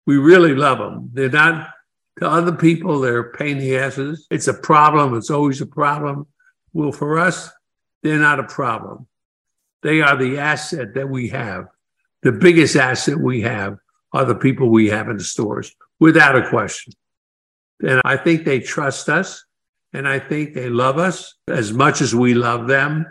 [0.06, 1.10] we really love them.
[1.14, 1.72] They're not
[2.20, 4.26] to other people, they're pain in the asses.
[4.32, 5.18] It's a problem.
[5.18, 6.28] It's always a problem.
[6.72, 7.50] Well, for us,
[8.04, 9.08] they're not a problem.
[9.84, 11.68] They are the asset that we have.
[12.24, 13.78] The biggest asset we have
[14.14, 16.94] are the people we have in the stores, without a question.
[17.82, 19.44] And I think they trust us
[19.94, 23.06] and I think they love us as much as we love them.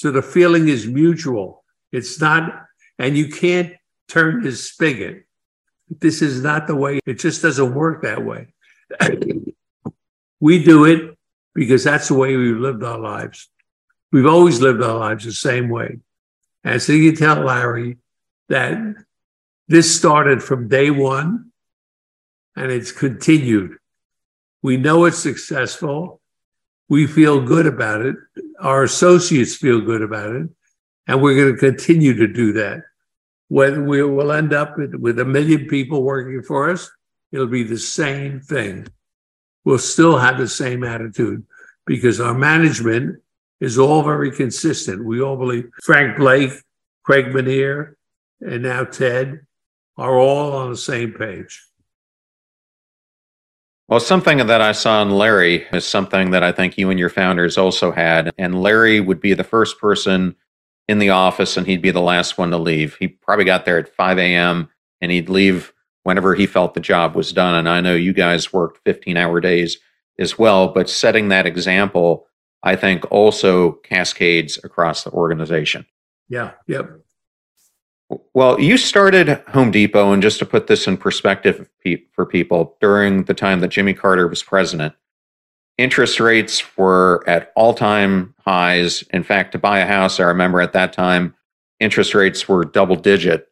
[0.00, 1.62] So the feeling is mutual.
[1.92, 2.64] It's not,
[2.98, 3.74] and you can't
[4.08, 5.26] turn this spigot.
[5.90, 8.54] This is not the way, it just doesn't work that way.
[10.40, 11.18] we do it
[11.54, 13.50] because that's the way we've lived our lives.
[14.10, 15.98] We've always lived our lives the same way.
[16.64, 17.98] And so you tell Larry
[18.48, 18.78] that
[19.68, 21.52] this started from day one
[22.56, 23.76] and it's continued.
[24.62, 26.19] We know it's successful.
[26.90, 28.16] We feel good about it.
[28.58, 30.48] Our associates feel good about it.
[31.06, 32.82] And we're going to continue to do that.
[33.48, 36.90] When we will end up with a million people working for us,
[37.32, 38.88] it'll be the same thing.
[39.64, 41.44] We'll still have the same attitude
[41.86, 43.22] because our management
[43.60, 45.04] is all very consistent.
[45.04, 46.52] We all believe Frank Blake,
[47.04, 47.94] Craig Menear,
[48.40, 49.40] and now Ted
[49.96, 51.62] are all on the same page.
[53.90, 57.08] Well, something that I saw in Larry is something that I think you and your
[57.08, 58.30] founders also had.
[58.38, 60.36] And Larry would be the first person
[60.86, 62.94] in the office and he'd be the last one to leave.
[63.00, 64.68] He probably got there at 5 a.m.
[65.00, 65.72] and he'd leave
[66.04, 67.56] whenever he felt the job was done.
[67.56, 69.76] And I know you guys worked 15 hour days
[70.20, 72.28] as well, but setting that example,
[72.62, 75.84] I think also cascades across the organization.
[76.28, 76.52] Yeah.
[76.68, 76.90] Yep.
[78.34, 81.68] Well, you started Home Depot, and just to put this in perspective
[82.12, 84.94] for people, during the time that Jimmy Carter was president,
[85.78, 89.02] interest rates were at all time highs.
[89.10, 91.34] In fact, to buy a house, I remember at that time,
[91.78, 93.46] interest rates were double digit.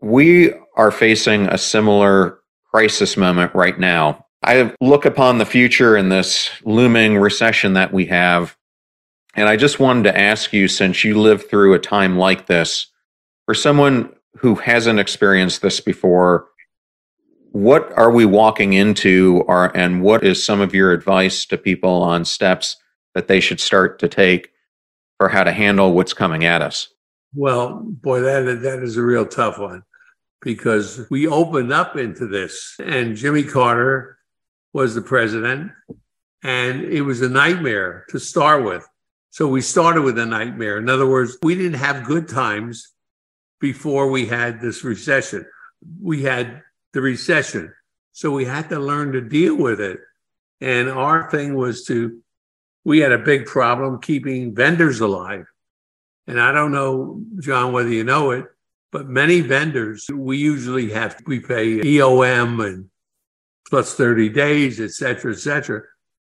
[0.00, 2.38] We are facing a similar
[2.70, 4.26] crisis moment right now.
[4.42, 8.56] I look upon the future in this looming recession that we have.
[9.34, 12.86] And I just wanted to ask you, since you lived through a time like this,
[13.46, 16.48] for someone who hasn't experienced this before,
[17.52, 22.02] what are we walking into, or, and what is some of your advice to people
[22.02, 22.76] on steps
[23.14, 24.50] that they should start to take
[25.16, 26.88] for how to handle what's coming at us?
[27.34, 29.84] Well, boy, that that is a real tough one
[30.42, 34.18] because we opened up into this, and Jimmy Carter
[34.74, 35.72] was the president,
[36.42, 38.86] and it was a nightmare to start with.
[39.30, 40.78] So we started with a nightmare.
[40.78, 42.92] In other words, we didn't have good times
[43.60, 45.46] before we had this recession.
[46.00, 47.72] We had the recession.
[48.12, 50.00] So we had to learn to deal with it.
[50.60, 52.18] And our thing was to,
[52.84, 55.46] we had a big problem keeping vendors alive.
[56.26, 58.46] And I don't know, John, whether you know it,
[58.90, 62.88] but many vendors, we usually have, we pay EOM and
[63.68, 65.82] plus 30 days, et cetera, et cetera.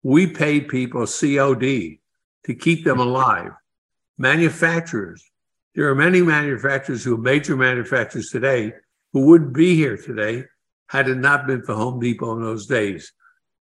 [0.04, 2.00] We paid people COD
[2.46, 3.52] to keep them alive.
[4.18, 5.31] Manufacturers,
[5.76, 8.74] there are many manufacturers who are major manufacturers today
[9.14, 10.46] who wouldn't be here today
[10.90, 13.14] had it not been for Home Depot in those days,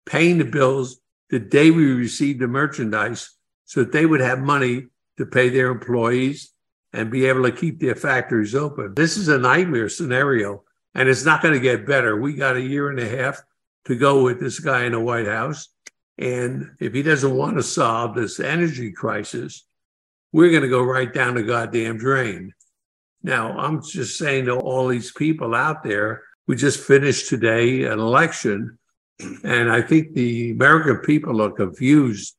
[0.05, 0.99] paying the bills
[1.29, 3.31] the day we received the merchandise
[3.65, 4.87] so that they would have money
[5.17, 6.53] to pay their employees
[6.93, 8.93] and be able to keep their factories open.
[8.95, 10.63] This is a nightmare scenario,
[10.95, 12.15] and it's not going to get better.
[12.15, 13.41] We got a year and a half
[13.85, 15.67] to go with this guy in the White House.
[16.17, 19.66] And if he doesn't want to solve this energy crisis,
[20.31, 22.53] we're going to go right down the goddamn drain.
[23.23, 27.99] Now, I'm just saying to all these people out there, we just finished today an
[27.99, 28.77] election,
[29.43, 32.35] and I think the American people are confused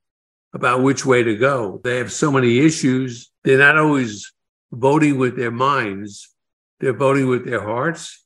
[0.54, 1.80] about which way to go.
[1.84, 3.30] They have so many issues.
[3.44, 4.32] They're not always
[4.72, 6.34] voting with their minds,
[6.80, 8.24] they're voting with their hearts,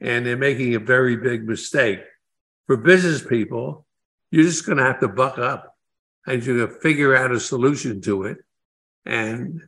[0.00, 2.00] and they're making a very big mistake.
[2.66, 3.86] For business people,
[4.30, 5.74] you're just going to have to buck up
[6.26, 8.38] and you're going to figure out a solution to it.
[9.06, 9.62] And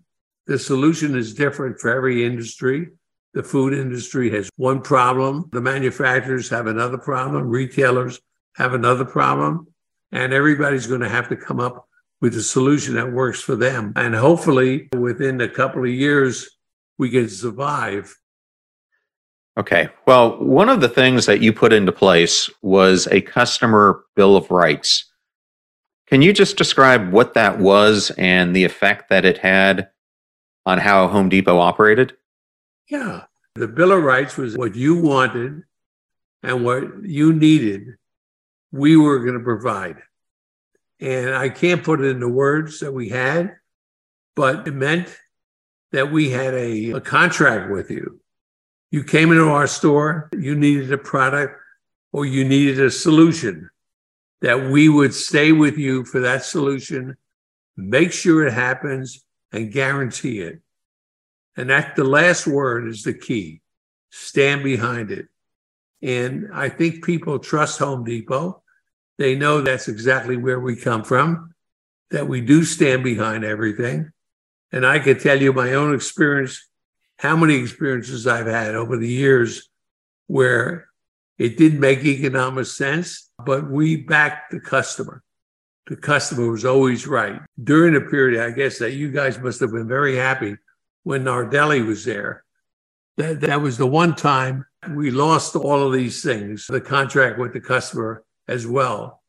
[0.47, 2.89] the solution is different for every industry.
[3.35, 8.19] The food industry has one problem, the manufacturers have another problem, retailers
[8.55, 9.67] have another problem,
[10.11, 11.87] and everybody's going to have to come up
[12.23, 13.93] with a solution that works for them.
[13.97, 16.49] And hopefully, within a couple of years,
[16.97, 18.17] we can survive.
[19.59, 19.89] Okay.
[20.07, 24.51] Well, one of the things that you put into place was a customer bill of
[24.51, 25.05] rights.
[26.07, 29.89] Can you just describe what that was and the effect that it had
[30.65, 32.17] on how Home Depot operated?
[32.89, 33.25] Yeah.
[33.55, 35.63] The Bill of Rights was what you wanted
[36.43, 37.97] and what you needed,
[38.71, 39.97] we were going to provide.
[41.01, 43.57] And I can't put it into words that we had,
[44.35, 45.17] but it meant
[45.93, 48.21] that we had a, a contract with you.
[48.91, 51.59] You came into our store, you needed a product
[52.13, 53.69] or you needed a solution,
[54.47, 57.17] that we would stay with you for that solution,
[57.77, 60.61] make sure it happens, and guarantee it.
[61.57, 63.61] And that the last word is the key.
[64.11, 65.27] Stand behind it.
[66.01, 68.63] And I think people trust Home Depot.
[69.19, 71.53] They know that's exactly where we come from,
[72.13, 74.13] that we do stand behind everything.
[74.71, 76.65] And I can tell you my own experience,
[77.19, 79.69] how many experiences I've had over the years
[80.29, 80.86] where
[81.39, 85.23] it didn't make economic sense, but we backed the customer.
[85.87, 87.41] The customer was always right.
[87.63, 90.57] During the period, I guess that you guys must have been very happy
[91.05, 92.45] when Nardelli was there.
[93.19, 97.53] That, that was the one time we lost all of these things, the contract with
[97.53, 99.23] the customer as well.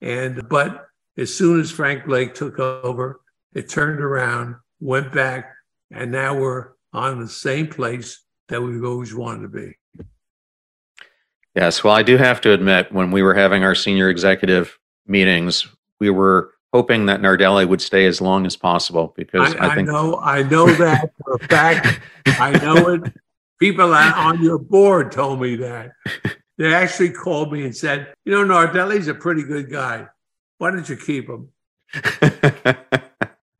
[0.00, 0.86] And but
[1.16, 3.20] as soon as Frank Blake took over,
[3.54, 5.52] it turned around, went back,
[5.90, 9.76] and now we're on the same place that we've always wanted to be.
[11.54, 15.66] Yes, well, I do have to admit, when we were having our senior executive meetings,
[16.00, 19.88] we were hoping that Nardelli would stay as long as possible because I, I think
[19.88, 22.00] I know I know that for a fact.
[22.26, 23.12] I know it.
[23.60, 25.92] People on your board told me that.
[26.58, 30.08] They actually called me and said, "You know, Nardelli's a pretty good guy.
[30.58, 31.50] Why don't you keep him?"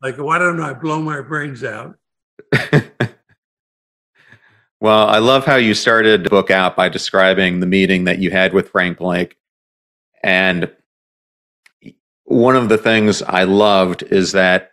[0.03, 1.97] like, why don't I blow my brains out?
[4.85, 8.31] well, I love how you started the book out by describing the meeting that you
[8.31, 9.39] had with Frank Blake,
[10.23, 10.71] and
[12.25, 14.73] one of the things I loved is that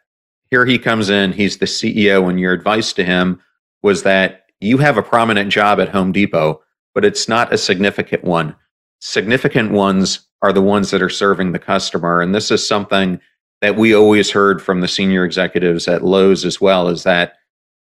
[0.49, 3.41] here he comes in, he's the CEO, and your advice to him
[3.83, 6.61] was that you have a prominent job at Home Depot,
[6.93, 8.53] but it's not a significant one.
[8.99, 12.19] Significant ones are the ones that are serving the customer.
[12.19, 13.17] And this is something
[13.61, 17.35] that we always heard from the senior executives at Lowe's as well is that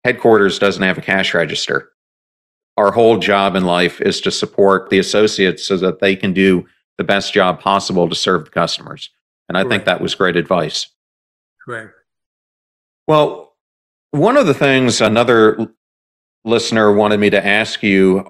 [0.04, 1.90] headquarters doesn't have a cash register.
[2.80, 6.66] Our whole job in life is to support the associates so that they can do
[6.96, 9.10] the best job possible to serve the customers.
[9.50, 9.70] And I Correct.
[9.70, 10.88] think that was great advice.
[11.62, 11.92] Correct.
[13.06, 13.54] Well,
[14.12, 15.74] one of the things another
[16.46, 18.26] listener wanted me to ask you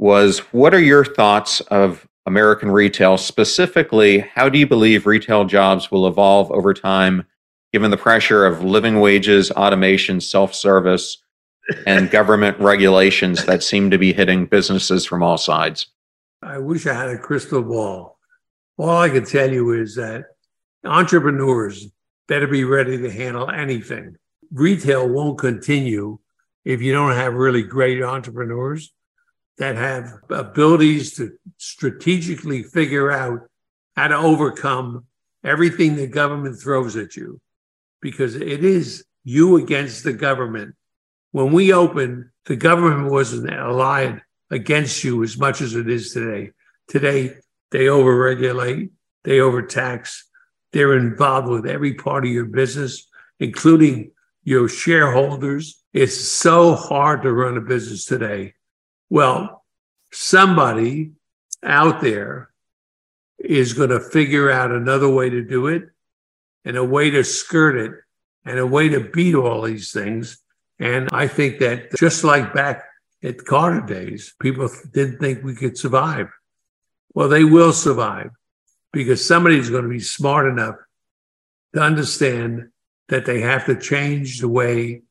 [0.00, 3.16] was what are your thoughts of American retail?
[3.16, 7.24] Specifically, how do you believe retail jobs will evolve over time
[7.72, 11.18] given the pressure of living wages, automation, self service,
[11.86, 15.88] and government regulations that seem to be hitting businesses from all sides?
[16.42, 18.18] I wish I had a crystal ball.
[18.78, 20.24] All I can tell you is that
[20.84, 21.88] entrepreneurs
[22.28, 24.16] better be ready to handle anything.
[24.52, 26.18] Retail won't continue
[26.64, 28.92] if you don't have really great entrepreneurs
[29.58, 33.48] that have abilities to strategically figure out
[33.96, 35.06] how to overcome
[35.42, 37.40] everything the government throws at you
[38.02, 40.74] because it is you against the government.
[41.36, 46.52] When we opened, the government wasn't allied against you as much as it is today.
[46.88, 47.34] Today,
[47.70, 48.88] they overregulate,
[49.22, 50.30] they overtax,
[50.72, 53.06] they're involved with every part of your business,
[53.38, 54.12] including
[54.44, 55.84] your shareholders.
[55.92, 58.54] It's so hard to run a business today.
[59.10, 59.62] Well,
[60.14, 61.12] somebody
[61.62, 62.48] out there
[63.38, 65.82] is going to figure out another way to do it
[66.64, 67.92] and a way to skirt it
[68.46, 70.38] and a way to beat all these things.
[70.78, 72.84] And I think that just like back
[73.22, 76.28] at Carter days, people didn't think we could survive.
[77.14, 78.30] Well, they will survive
[78.92, 80.76] because somebody's going to be smart enough
[81.74, 82.68] to understand
[83.08, 85.02] that they have to change the way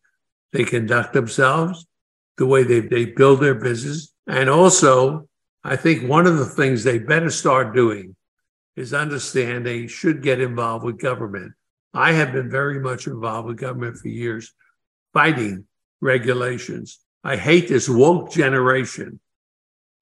[0.51, 1.85] they conduct themselves,
[2.37, 4.13] the way they, they build their business.
[4.27, 5.27] And also,
[5.63, 8.15] I think one of the things they better start doing
[8.75, 11.53] is understand they should get involved with government.
[11.93, 14.53] I have been very much involved with government for years,
[15.15, 15.65] fighting
[16.01, 16.99] regulations.
[17.23, 19.21] I hate this woke generation.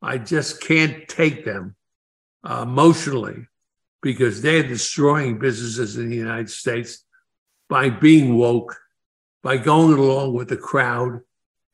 [0.01, 1.75] I just can't take them
[2.43, 3.47] uh, emotionally
[4.01, 7.05] because they're destroying businesses in the United States
[7.69, 8.75] by being woke,
[9.43, 11.21] by going along with the crowd.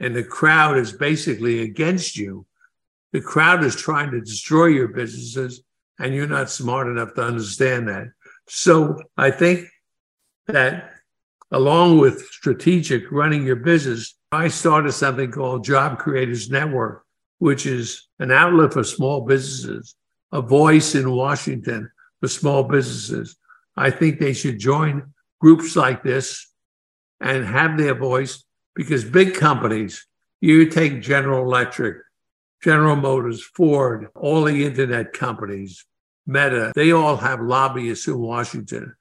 [0.02, 2.46] And the crowd is basically against you.
[3.14, 5.64] The crowd is trying to destroy your businesses,
[5.98, 8.08] and you're not smart enough to understand that.
[8.48, 9.68] So I think
[10.48, 10.99] that
[11.52, 17.04] along with strategic running your business, I started something called Job Creators Network,
[17.40, 19.96] which is an outlet for small businesses,
[20.32, 21.90] a voice in Washington
[22.20, 23.38] for small businesses.
[23.76, 26.48] I think they should join groups like this
[27.20, 28.44] and have their voice
[28.76, 30.06] because big companies,
[30.42, 31.98] you take General Electric,
[32.64, 35.86] General Motors, Ford, all the internet companies,
[36.28, 38.94] Meta, they all have lobbyists in Washington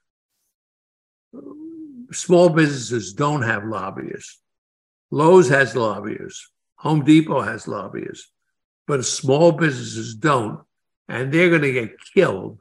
[2.13, 4.41] small businesses don't have lobbyists.
[5.11, 6.51] Lowe's has lobbyists.
[6.77, 8.31] Home Depot has lobbyists,
[8.87, 10.61] but small businesses don't.
[11.09, 12.61] And they're going to get killed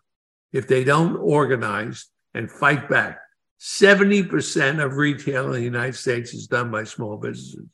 [0.53, 3.19] if they don't organize and fight back.
[3.59, 7.65] 70% of retail in the United States is done by small businesses.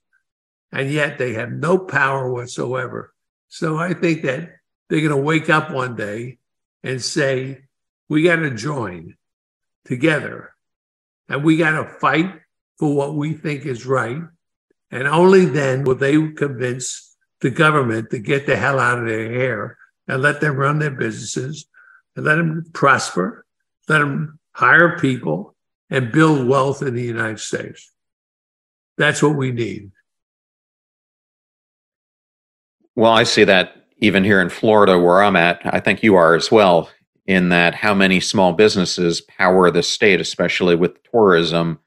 [0.72, 3.14] And yet they have no power whatsoever.
[3.50, 4.50] So I think that
[4.90, 6.40] they're going to wake up one day
[6.84, 7.66] and say,
[8.10, 9.16] we got to join
[9.86, 10.53] together
[11.30, 12.34] and we got to fight
[12.78, 14.22] for what we think is right.
[14.92, 19.32] And only then will they convince the government to get the hell out of their
[19.32, 21.66] hair and let them run their businesses
[22.16, 23.46] and let them prosper,
[23.88, 25.56] let them hire people
[25.90, 27.92] and build wealth in the United States.
[28.98, 29.92] That's what we need.
[32.96, 36.36] Well, I see that even here in Florida, where I'm at, I think you are
[36.36, 36.90] as well
[37.26, 41.80] in that how many small businesses power the state, especially with tourism,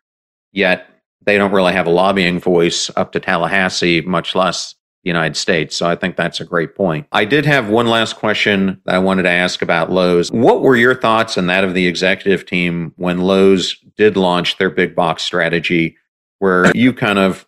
[0.53, 0.89] yet
[1.24, 4.74] they don't really have a lobbying voice up to Tallahassee, much less
[5.05, 5.76] the United States.
[5.76, 7.07] So I think that's a great point.
[7.12, 10.32] I did have one last question that I wanted to ask about Lowe's.
[10.32, 14.70] What were your thoughts and that of the executive team when Lowe's did launch their
[14.70, 15.97] big box strategy,
[16.39, 17.47] where you kind of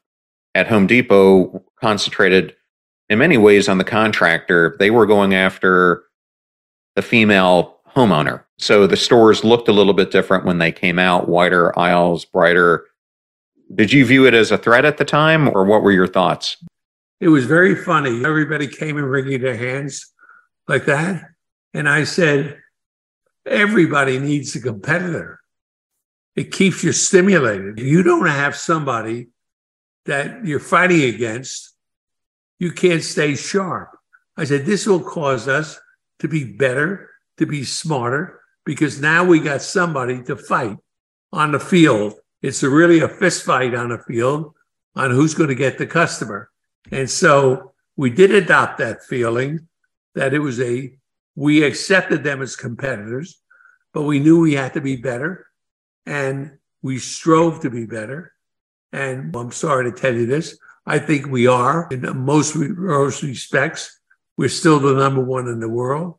[0.55, 2.55] at Home Depot concentrated
[3.09, 4.76] in many ways on the contractor?
[4.78, 6.05] They were going after
[6.95, 8.44] the female homeowner.
[8.59, 12.86] So the stores looked a little bit different when they came out, wider aisles, brighter.
[13.74, 16.57] Did you view it as a threat at the time, or what were your thoughts?
[17.20, 18.24] It was very funny.
[18.24, 20.12] Everybody came and wringing their hands
[20.68, 21.24] like that.
[21.74, 22.59] And I said,
[23.44, 25.40] everybody needs a competitor.
[26.36, 27.80] It keeps you stimulated.
[27.80, 29.28] You don't have somebody
[30.07, 31.74] that you're fighting against,
[32.59, 33.90] you can't stay sharp.
[34.36, 35.78] I said, this will cause us
[36.20, 40.76] to be better to be smarter because now we got somebody to fight
[41.32, 42.14] on the field.
[42.43, 44.55] It's really a fist fight on the field
[44.95, 46.51] on who's going to get the customer.
[46.93, 49.68] And so we did adopt that feeling
[50.14, 50.93] that it was a,
[51.34, 53.41] we accepted them as competitors,
[53.93, 55.47] but we knew we had to be better
[56.07, 58.32] and we strove to be better.
[58.93, 60.59] And I'm sorry to tell you this.
[60.86, 64.01] I think we are in most, most respects.
[64.36, 66.17] We're still the number one in the world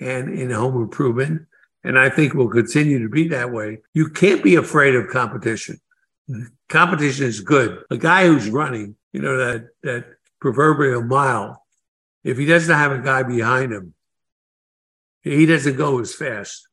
[0.00, 1.46] and in home improvement.
[1.84, 3.78] And I think will continue to be that way.
[3.94, 5.80] You can't be afraid of competition.
[6.68, 7.82] Competition is good.
[7.90, 10.04] A guy who's running, you know, that, that
[10.40, 11.64] proverbial mile,
[12.22, 13.94] if he doesn't have a guy behind him,
[15.22, 16.68] he doesn't go as fast.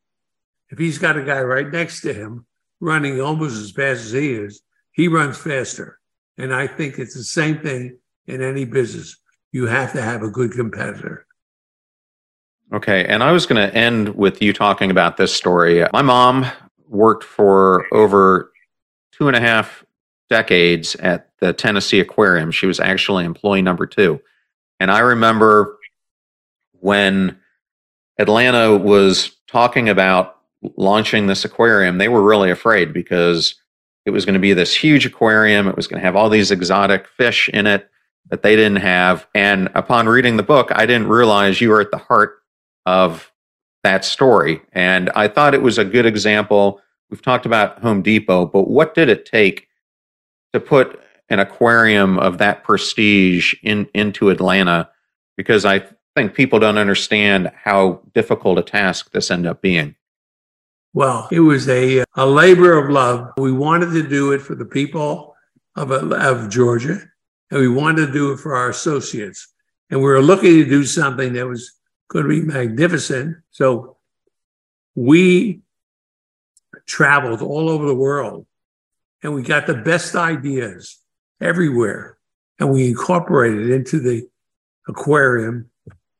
[0.70, 2.46] If he's got a guy right next to him
[2.80, 4.62] running almost as fast as he is,
[4.92, 5.98] he runs faster.
[6.36, 9.16] And I think it's the same thing in any business.
[9.52, 11.26] You have to have a good competitor.
[12.72, 13.06] Okay.
[13.06, 15.84] And I was going to end with you talking about this story.
[15.92, 16.46] My mom
[16.88, 18.52] worked for over
[19.12, 19.84] two and a half
[20.28, 22.50] decades at the Tennessee Aquarium.
[22.50, 24.20] She was actually employee number two.
[24.80, 25.78] And I remember
[26.80, 27.38] when
[28.18, 30.36] Atlanta was talking about
[30.76, 33.54] launching this aquarium, they were really afraid because
[34.04, 35.68] it was going to be this huge aquarium.
[35.68, 37.88] It was going to have all these exotic fish in it
[38.30, 39.26] that they didn't have.
[39.34, 42.38] And upon reading the book, I didn't realize you were at the heart
[42.88, 43.30] of
[43.84, 44.62] that story.
[44.72, 46.80] And I thought it was a good example.
[47.10, 49.68] We've talked about Home Depot, but what did it take
[50.54, 54.88] to put an aquarium of that prestige in into Atlanta?
[55.36, 55.84] Because I
[56.16, 59.94] think people don't understand how difficult a task this ended up being.
[60.94, 63.32] Well, it was a, a labor of love.
[63.36, 65.34] We wanted to do it for the people
[65.76, 66.98] of, of Georgia,
[67.50, 69.46] and we wanted to do it for our associates.
[69.90, 71.77] And we were looking to do something that was
[72.08, 73.36] going to be magnificent.
[73.50, 73.96] So
[74.94, 75.60] we
[76.86, 78.46] traveled all over the world
[79.22, 80.98] and we got the best ideas
[81.40, 82.18] everywhere
[82.58, 84.28] and we incorporated it into the
[84.88, 85.70] aquarium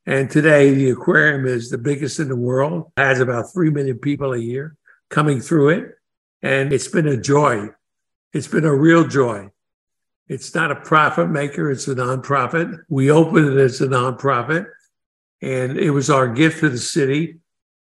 [0.09, 4.33] and today, the aquarium is the biggest in the world, has about 3 million people
[4.33, 4.75] a year
[5.11, 5.99] coming through it.
[6.41, 7.69] And it's been a joy.
[8.33, 9.51] It's been a real joy.
[10.27, 12.81] It's not a profit maker, it's a nonprofit.
[12.89, 14.69] We opened it as a nonprofit,
[15.41, 17.39] and it was our gift to the city.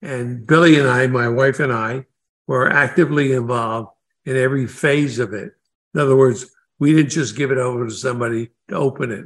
[0.02, 2.06] And Billi and I, my wife and I,
[2.48, 3.90] were actively involved
[4.26, 5.54] in every phase of it.
[5.94, 6.46] In other words,
[6.80, 9.26] we didn't just give it over to somebody to open it.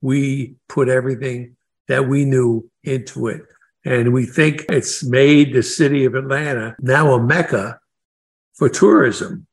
[0.00, 1.56] We put everything
[1.88, 3.42] that we knew into it.
[3.84, 7.78] And we think it's made the city of Atlanta now a mecca
[8.54, 9.46] for tourism.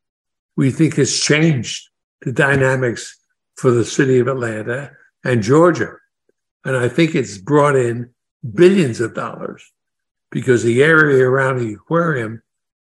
[0.56, 1.90] We think it's changed
[2.22, 3.20] the dynamics
[3.58, 4.92] for the city of Atlanta
[5.24, 5.98] and Georgia.
[6.66, 8.10] And I think it's brought in
[8.54, 9.72] billions of dollars
[10.32, 12.42] because the area around the aquarium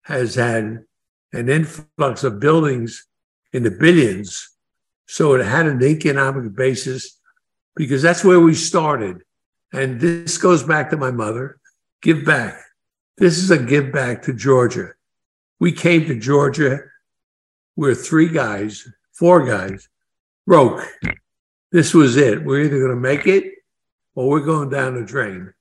[0.02, 0.84] has had
[1.32, 3.06] an influx of buildings
[3.52, 4.48] in the billions.
[5.06, 7.18] So it had an economic basis
[7.74, 9.22] because that's where we started.
[9.72, 11.58] And this goes back to my mother
[12.02, 12.60] give back.
[13.16, 14.90] This is a give back to Georgia.
[15.60, 16.80] We came to Georgia.
[17.76, 19.88] We're three guys, four guys,
[20.46, 20.84] broke.
[21.70, 22.44] This was it.
[22.44, 23.54] We're either going to make it
[24.14, 25.52] or we're going down the drain.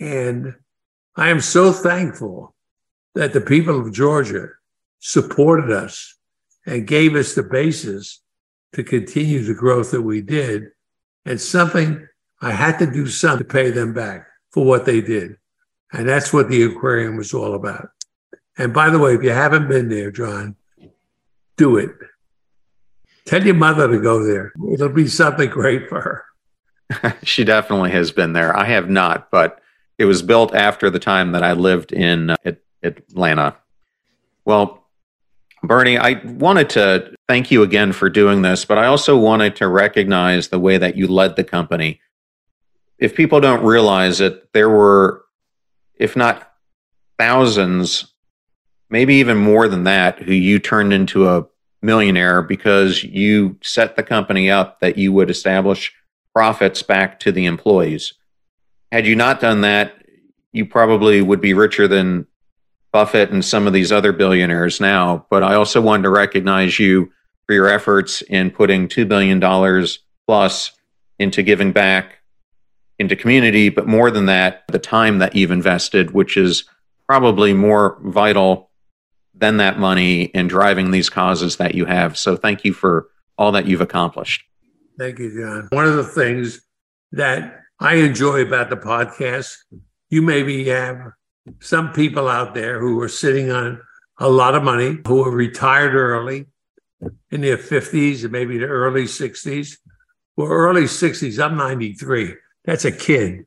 [0.00, 0.54] And
[1.16, 2.54] I am so thankful
[3.14, 4.48] that the people of Georgia
[4.98, 6.14] supported us
[6.66, 8.20] and gave us the basis
[8.72, 10.70] to continue the growth that we did
[11.24, 12.06] and something
[12.40, 15.36] I had to do something to pay them back for what they did.
[15.92, 17.88] And that's what the aquarium was all about.
[18.58, 20.56] And by the way, if you haven't been there, John,
[21.56, 21.90] do it.
[23.26, 24.52] Tell your mother to go there.
[24.72, 26.24] It'll be something great for her.
[27.22, 28.56] she definitely has been there.
[28.56, 29.60] I have not, but
[29.98, 32.36] it was built after the time that I lived in uh,
[32.82, 33.56] Atlanta.
[34.44, 34.84] Well,
[35.62, 39.68] Bernie, I wanted to thank you again for doing this, but I also wanted to
[39.68, 42.00] recognize the way that you led the company
[42.98, 45.24] if people don't realize it, there were,
[45.94, 46.52] if not
[47.18, 48.12] thousands,
[48.88, 51.46] maybe even more than that, who you turned into a
[51.82, 55.92] millionaire because you set the company up that you would establish
[56.36, 58.12] profits back to the employees.
[58.92, 59.94] Had you not done that,
[60.52, 62.26] you probably would be richer than
[62.92, 65.24] Buffett and some of these other billionaires now.
[65.30, 67.10] But I also wanted to recognize you
[67.46, 69.40] for your efforts in putting $2 billion
[70.26, 70.72] plus
[71.18, 72.18] into giving back
[72.98, 76.64] into community, but more than that, the time that you've invested, which is
[77.06, 78.68] probably more vital
[79.32, 82.18] than that money in driving these causes that you have.
[82.18, 83.08] So thank you for
[83.38, 84.42] all that you've accomplished.
[84.98, 85.68] Thank you, John.
[85.70, 86.60] One of the things
[87.12, 89.56] that I enjoy about the podcast,
[90.10, 91.12] you maybe have
[91.60, 93.80] some people out there who are sitting on
[94.18, 96.46] a lot of money, who are retired early
[97.30, 99.76] in their 50s and maybe the early 60s.
[100.36, 102.34] Well, early 60s, I'm 93.
[102.64, 103.46] That's a kid.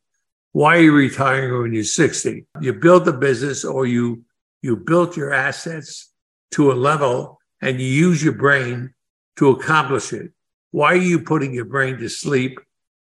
[0.52, 2.46] Why are you retiring when you're 60?
[2.62, 4.24] You built a business or you
[4.62, 6.12] you built your assets
[6.52, 8.94] to a level and you use your brain
[9.38, 10.32] to accomplish it.
[10.72, 12.60] Why are you putting your brain to sleep?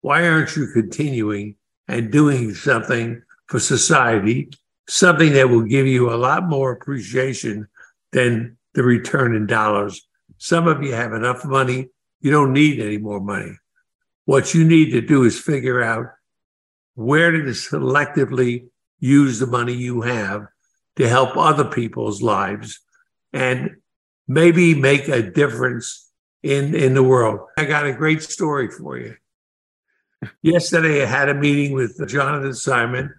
[0.01, 1.57] Why aren't you continuing
[1.89, 4.51] and doing something for society,
[4.89, 7.67] something that will give you a lot more appreciation
[8.13, 10.07] than the return in dollars?
[10.37, 11.89] Some of you have enough money,
[12.21, 13.57] you don't need any more money.
[14.25, 16.07] What you need to do is figure out
[16.95, 18.67] where to selectively
[19.01, 20.47] use the money you have
[20.97, 22.81] to help other people's lives
[23.33, 23.77] and
[24.27, 26.08] maybe make a difference
[26.43, 27.41] in, in the world.
[27.57, 29.17] I got a great story for you.
[30.43, 33.13] Yesterday, I had a meeting with Jonathan Simons,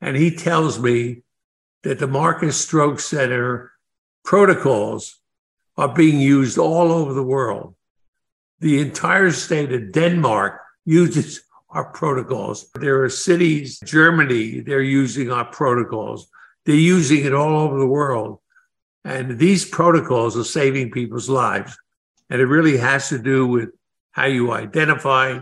[0.00, 1.22] and he tells me
[1.82, 3.72] that the Marcus Stroke Center
[4.24, 5.18] protocols
[5.76, 7.76] are being used all over the world
[8.60, 12.70] the entire state of Denmark uses our protocols.
[12.74, 16.28] There are cities, Germany, they're using our protocols.
[16.64, 18.38] They're using it all over the world.
[19.04, 21.76] And these protocols are saving people's lives.
[22.30, 23.70] And it really has to do with
[24.10, 25.40] how you identify,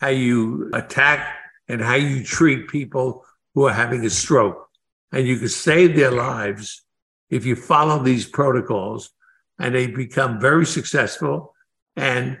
[0.00, 1.36] how you attack,
[1.68, 4.68] and how you treat people who are having a stroke.
[5.12, 6.84] And you can save their lives
[7.30, 9.10] if you follow these protocols
[9.58, 11.54] and they become very successful.
[11.96, 12.38] And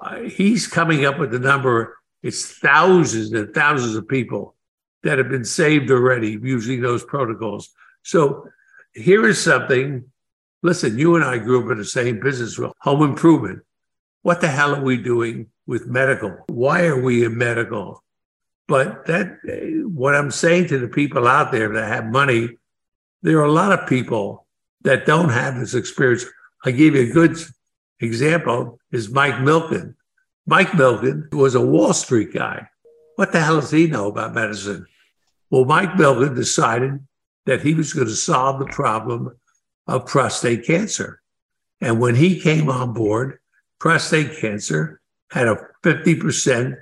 [0.00, 4.56] uh, he's coming up with the number, it's thousands and thousands of people
[5.02, 7.68] that have been saved already using those protocols.
[8.02, 8.48] So
[8.92, 10.10] here is something.
[10.66, 13.62] Listen, you and I grew up in the same business, home improvement.
[14.22, 16.38] What the hell are we doing with medical?
[16.48, 18.02] Why are we in medical?
[18.66, 19.38] But that,
[19.94, 22.58] what I'm saying to the people out there that have money,
[23.22, 24.44] there are a lot of people
[24.82, 26.24] that don't have this experience.
[26.64, 27.38] I give you a good
[28.00, 29.94] example is Mike Milken.
[30.46, 32.66] Mike Milken was a Wall Street guy.
[33.14, 34.84] What the hell does he know about medicine?
[35.48, 37.06] Well, Mike Milken decided
[37.44, 39.30] that he was going to solve the problem
[39.86, 41.20] of prostate cancer.
[41.80, 43.38] And when he came on board,
[43.78, 46.76] prostate cancer had a 50%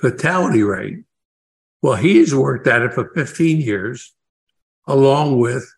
[0.00, 1.04] fatality rate.
[1.82, 4.12] Well, he's worked at it for 15 years,
[4.86, 5.70] along with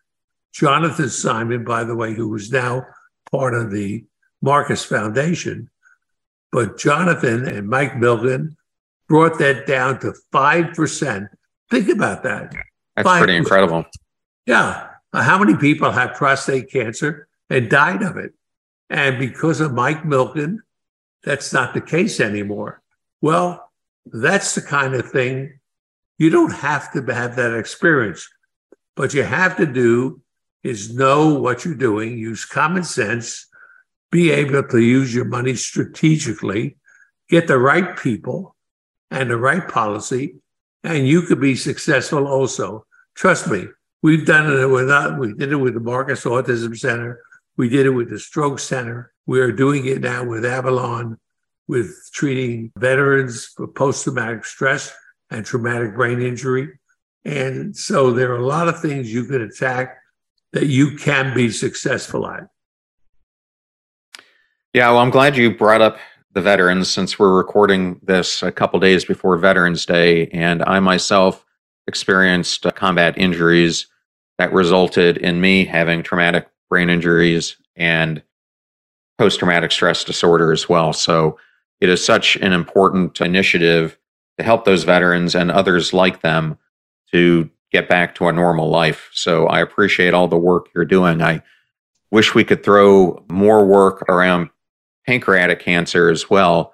[0.53, 2.85] Jonathan Simons, by the way, who is now
[3.31, 4.05] part of the
[4.41, 5.69] Marcus Foundation.
[6.51, 8.55] But Jonathan and Mike Milken
[9.07, 11.27] brought that down to 5%.
[11.69, 12.53] Think about that.
[12.95, 13.17] That's 5%.
[13.17, 13.85] pretty incredible.
[14.45, 14.86] Yeah.
[15.13, 18.33] Uh, how many people have prostate cancer and died of it?
[18.89, 20.57] And because of Mike Milken,
[21.23, 22.81] that's not the case anymore.
[23.21, 23.71] Well,
[24.05, 25.59] that's the kind of thing
[26.17, 28.27] you don't have to have that experience.
[28.95, 30.21] But you have to do
[30.63, 33.47] is know what you're doing, use common sense,
[34.11, 36.77] be able to use your money strategically,
[37.29, 38.55] get the right people
[39.11, 40.35] and the right policy,
[40.83, 42.85] and you could be successful also.
[43.15, 43.67] Trust me,
[44.01, 45.17] we've done it with that.
[45.17, 47.21] we did it with the Marcus Autism Center,
[47.57, 49.11] we did it with the Stroke Center.
[49.25, 51.17] We are doing it now with Avalon,
[51.67, 54.93] with treating veterans for post-traumatic stress
[55.31, 56.79] and traumatic brain injury.
[57.25, 59.97] And so there are a lot of things you can attack
[60.53, 62.47] that you can be successful at.
[64.73, 65.97] Yeah, well, I'm glad you brought up
[66.33, 70.27] the veterans since we're recording this a couple days before Veterans Day.
[70.27, 71.43] And I myself
[71.87, 73.87] experienced uh, combat injuries
[74.37, 78.21] that resulted in me having traumatic brain injuries and
[79.17, 80.93] post traumatic stress disorder as well.
[80.93, 81.39] So
[81.79, 83.97] it is such an important initiative
[84.37, 86.57] to help those veterans and others like them
[87.11, 89.09] to get back to a normal life.
[89.13, 91.21] So I appreciate all the work you're doing.
[91.21, 91.41] I
[92.11, 94.49] wish we could throw more work around
[95.05, 96.73] pancreatic cancer as well,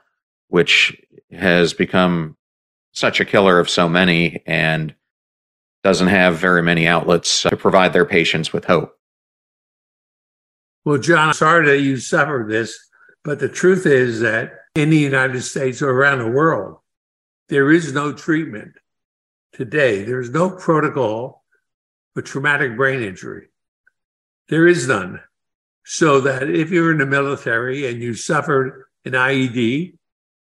[0.49, 0.99] which
[1.31, 2.37] has become
[2.91, 4.93] such a killer of so many and
[5.83, 8.97] doesn't have very many outlets to provide their patients with hope.
[10.85, 12.77] Well, John, sorry that you suffered this,
[13.23, 16.77] but the truth is that in the United States or around the world,
[17.49, 18.73] there is no treatment
[19.53, 20.03] today.
[20.03, 21.43] There is no protocol
[22.13, 23.47] for traumatic brain injury.
[24.49, 25.21] There is none.
[25.85, 29.97] So that if you're in the military and you suffered an IED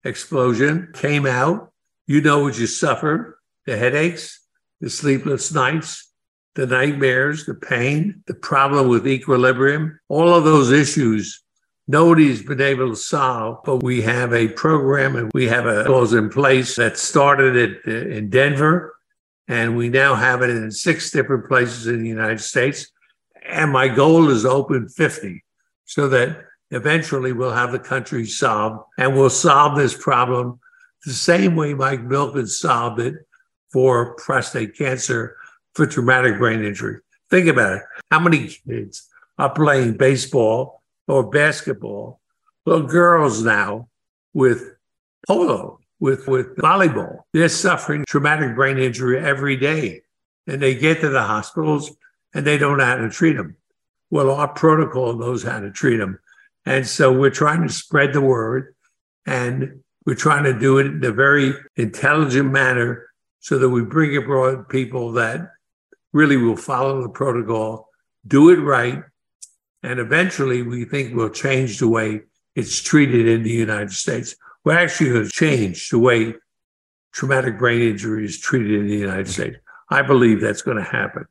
[0.04, 1.72] explosion, came out,
[2.06, 3.34] you know what you suffered
[3.66, 4.37] the headaches,
[4.80, 6.12] the sleepless nights,
[6.54, 11.42] the nightmares, the pain, the problem with equilibrium, all of those issues
[11.88, 16.12] nobody's been able to solve, but we have a program and we have a laws
[16.12, 18.94] in place that started it uh, in Denver,
[19.48, 22.86] and we now have it in six different places in the United States.
[23.48, 25.42] And my goal is open 50
[25.86, 30.60] so that eventually we'll have the country solved and we'll solve this problem
[31.06, 33.14] the same way Mike Milken solved it
[33.70, 35.36] for prostate cancer
[35.74, 37.00] for traumatic brain injury.
[37.30, 37.82] Think about it.
[38.10, 39.08] How many kids
[39.38, 42.20] are playing baseball or basketball?
[42.64, 43.88] Well, girls now
[44.34, 44.76] with
[45.26, 50.02] polo, with, with volleyball, they're suffering traumatic brain injury every day.
[50.46, 51.94] And they get to the hospitals
[52.34, 53.56] and they don't know how to treat them.
[54.10, 56.18] Well, our protocol knows how to treat them.
[56.64, 58.74] And so we're trying to spread the word
[59.26, 63.07] and we're trying to do it in a very intelligent manner
[63.48, 65.40] so that we bring abroad people that
[66.12, 67.88] really will follow the protocol,
[68.26, 69.02] do it right,
[69.82, 72.20] and eventually we think we'll change the way
[72.54, 74.36] it's treated in the United States.
[74.66, 76.34] We're actually going to change the way
[77.14, 79.56] traumatic brain injury is treated in the United States.
[79.88, 81.24] I believe that's going to happen.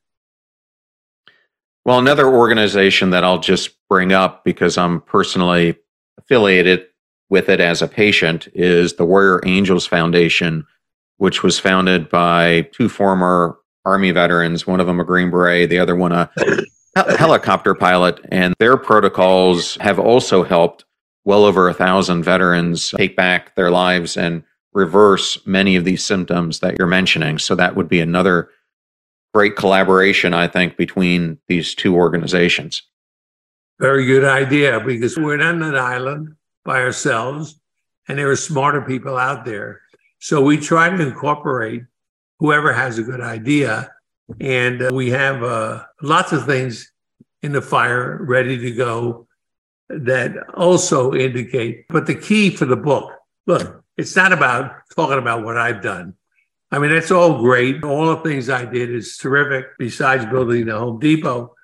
[1.86, 5.78] Well, another organization that I'll just bring up because I'm personally
[6.18, 6.88] affiliated
[7.30, 10.65] with it as a patient is the Warrior Angels Foundation,
[11.18, 15.80] which was founded by two former Army veterans, one of them a Green Beret, the
[15.80, 16.30] other one a
[17.18, 18.20] helicopter pilot.
[18.32, 20.84] And their protocols have also helped
[21.24, 24.43] well over a thousand veterans take back their lives and
[24.74, 27.39] reverse many of these symptoms that you're mentioning.
[27.39, 28.49] So that would be another
[29.34, 32.84] great collaboration, I think, between these two organizations.
[33.80, 37.59] Very good idea because we're not an island by ourselves,
[38.07, 39.82] and there are smarter people out there.
[40.20, 41.84] So we try to incorporate
[42.39, 43.91] whoever has a good idea,
[44.39, 46.91] and uh, we have uh, lots of things
[47.41, 49.28] in the fire ready to go
[49.89, 51.88] that also indicate.
[51.89, 53.11] But the key for the book
[53.45, 56.15] look, it's not about talking about what I've done.
[56.72, 57.84] I mean, that's all great.
[57.84, 61.55] All the things I did is terrific, besides building the Home Depot.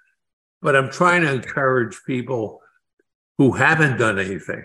[0.61, 2.61] But I'm trying to encourage people
[3.37, 4.63] who haven't done anything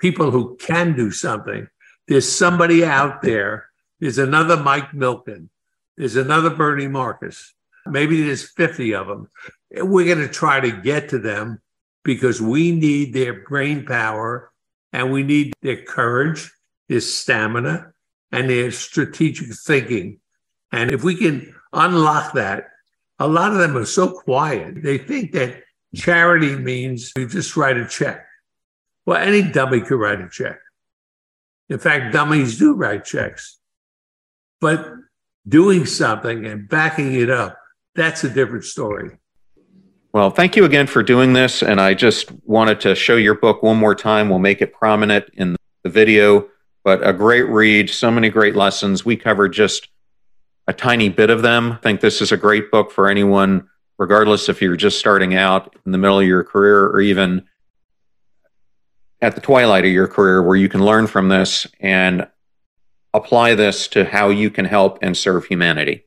[0.00, 1.68] people who can do something.
[2.10, 3.68] There's somebody out there.
[4.00, 5.48] There's another Mike Milken.
[5.96, 7.54] There's another Bernie Marcus.
[7.86, 9.30] Maybe there's 50 of them.
[9.70, 11.62] We're going to try to get to them
[12.02, 14.50] because we need their brain power
[14.92, 16.50] and we need their courage,
[16.88, 17.92] their stamina,
[18.32, 20.18] and their strategic thinking.
[20.72, 22.70] And if we can unlock that,
[23.20, 24.82] a lot of them are so quiet.
[24.82, 25.62] They think that
[25.94, 28.26] charity means you just write a check.
[29.06, 30.58] Well, any dummy could write a check.
[31.70, 33.58] In fact, dummies do write checks.
[34.60, 34.92] But
[35.48, 37.56] doing something and backing it up,
[37.94, 39.16] that's a different story.
[40.12, 41.62] Well, thank you again for doing this.
[41.62, 44.28] And I just wanted to show your book one more time.
[44.28, 46.48] We'll make it prominent in the video,
[46.82, 49.04] but a great read, so many great lessons.
[49.04, 49.88] We covered just
[50.66, 51.72] a tiny bit of them.
[51.72, 53.68] I think this is a great book for anyone,
[53.98, 57.46] regardless if you're just starting out in the middle of your career or even
[59.22, 62.26] at the twilight of your career where you can learn from this and
[63.12, 66.04] apply this to how you can help and serve humanity.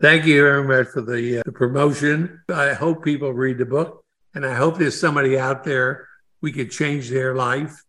[0.00, 2.42] Thank you very much for the, uh, the promotion.
[2.52, 4.04] I hope people read the book,
[4.34, 6.06] and I hope there's somebody out there
[6.42, 7.82] we could change their life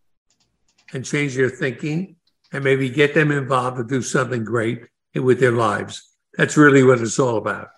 [0.92, 2.16] and change their thinking
[2.50, 6.02] and maybe get them involved to do something great with their lives.
[6.36, 7.68] That's really what it's all about.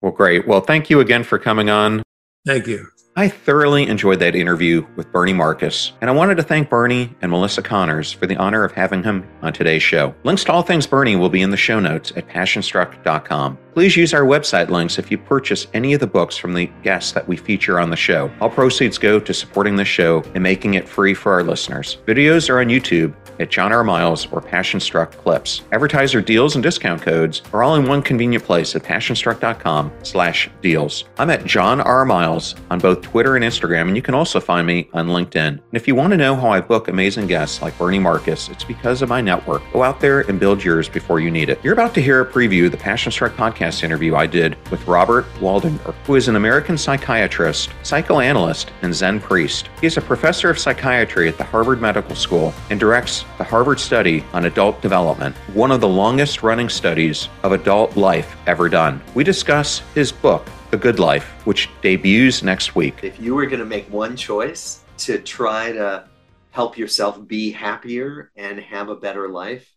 [0.00, 0.46] Well, great.
[0.48, 2.02] Well, thank you again for coming on.
[2.46, 2.86] Thank you.
[3.20, 7.30] I thoroughly enjoyed that interview with Bernie Marcus, and I wanted to thank Bernie and
[7.30, 10.14] Melissa Connors for the honor of having him on today's show.
[10.24, 13.58] Links to all things Bernie will be in the show notes at passionstruck.com.
[13.74, 17.12] Please use our website links if you purchase any of the books from the guests
[17.12, 18.30] that we feature on the show.
[18.40, 21.98] All proceeds go to supporting the show and making it free for our listeners.
[22.06, 23.82] Videos are on YouTube at John R.
[23.82, 25.62] Miles or Passion Struck Clips.
[25.72, 31.04] Advertiser deals and discount codes are all in one convenient place at passionstruck.com slash deals.
[31.18, 32.04] I'm at John R.
[32.04, 35.48] Miles on both Twitter and Instagram, and you can also find me on LinkedIn.
[35.48, 38.64] And if you want to know how I book amazing guests like Bernie Marcus, it's
[38.64, 39.62] because of my network.
[39.72, 41.58] Go out there and build yours before you need it.
[41.64, 44.56] You're about to hear a preview of the Passion Struck podcast podcast interview I did
[44.70, 49.68] with Robert Waldinger, who is an American psychiatrist, psychoanalyst, and Zen priest.
[49.80, 53.80] He is a professor of psychiatry at the Harvard Medical School and directs the Harvard
[53.80, 59.00] Study on Adult Development, one of the longest running studies of adult life ever done.
[59.14, 63.02] We discuss his book, The Good Life, which debuts next week.
[63.02, 66.08] If you were going to make one choice to try to
[66.50, 69.72] help yourself be happier and have a better life,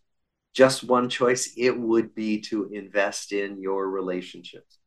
[0.52, 4.78] just one choice, it would be to invest in your relationships.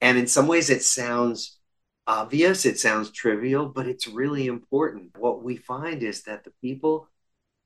[0.00, 1.58] And in some ways, it sounds
[2.06, 5.16] obvious, it sounds trivial, but it's really important.
[5.18, 7.08] What we find is that the people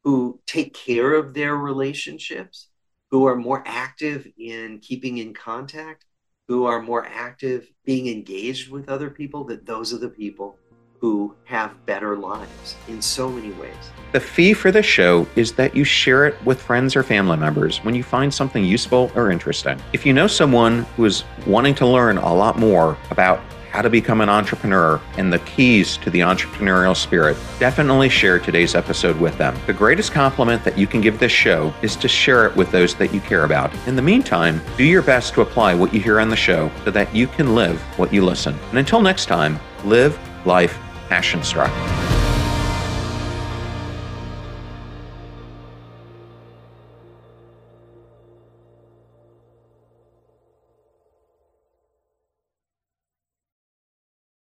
[0.07, 2.69] who take care of their relationships,
[3.11, 6.05] who are more active in keeping in contact,
[6.47, 10.57] who are more active being engaged with other people, that those are the people
[11.01, 13.75] who have better lives in so many ways.
[14.13, 17.79] The fee for the show is that you share it with friends or family members
[17.79, 19.77] when you find something useful or interesting.
[19.93, 23.41] If you know someone who is wanting to learn a lot more about
[23.77, 28.75] how to become an entrepreneur and the keys to the entrepreneurial spirit, definitely share today's
[28.75, 29.55] episode with them.
[29.67, 32.95] The greatest compliment that you can give this show is to share it with those
[32.95, 33.71] that you care about.
[33.87, 36.91] In the meantime, do your best to apply what you hear on the show so
[36.91, 38.59] that you can live what you listen.
[38.71, 40.79] And until next time, live life
[41.11, 41.71] passion struck.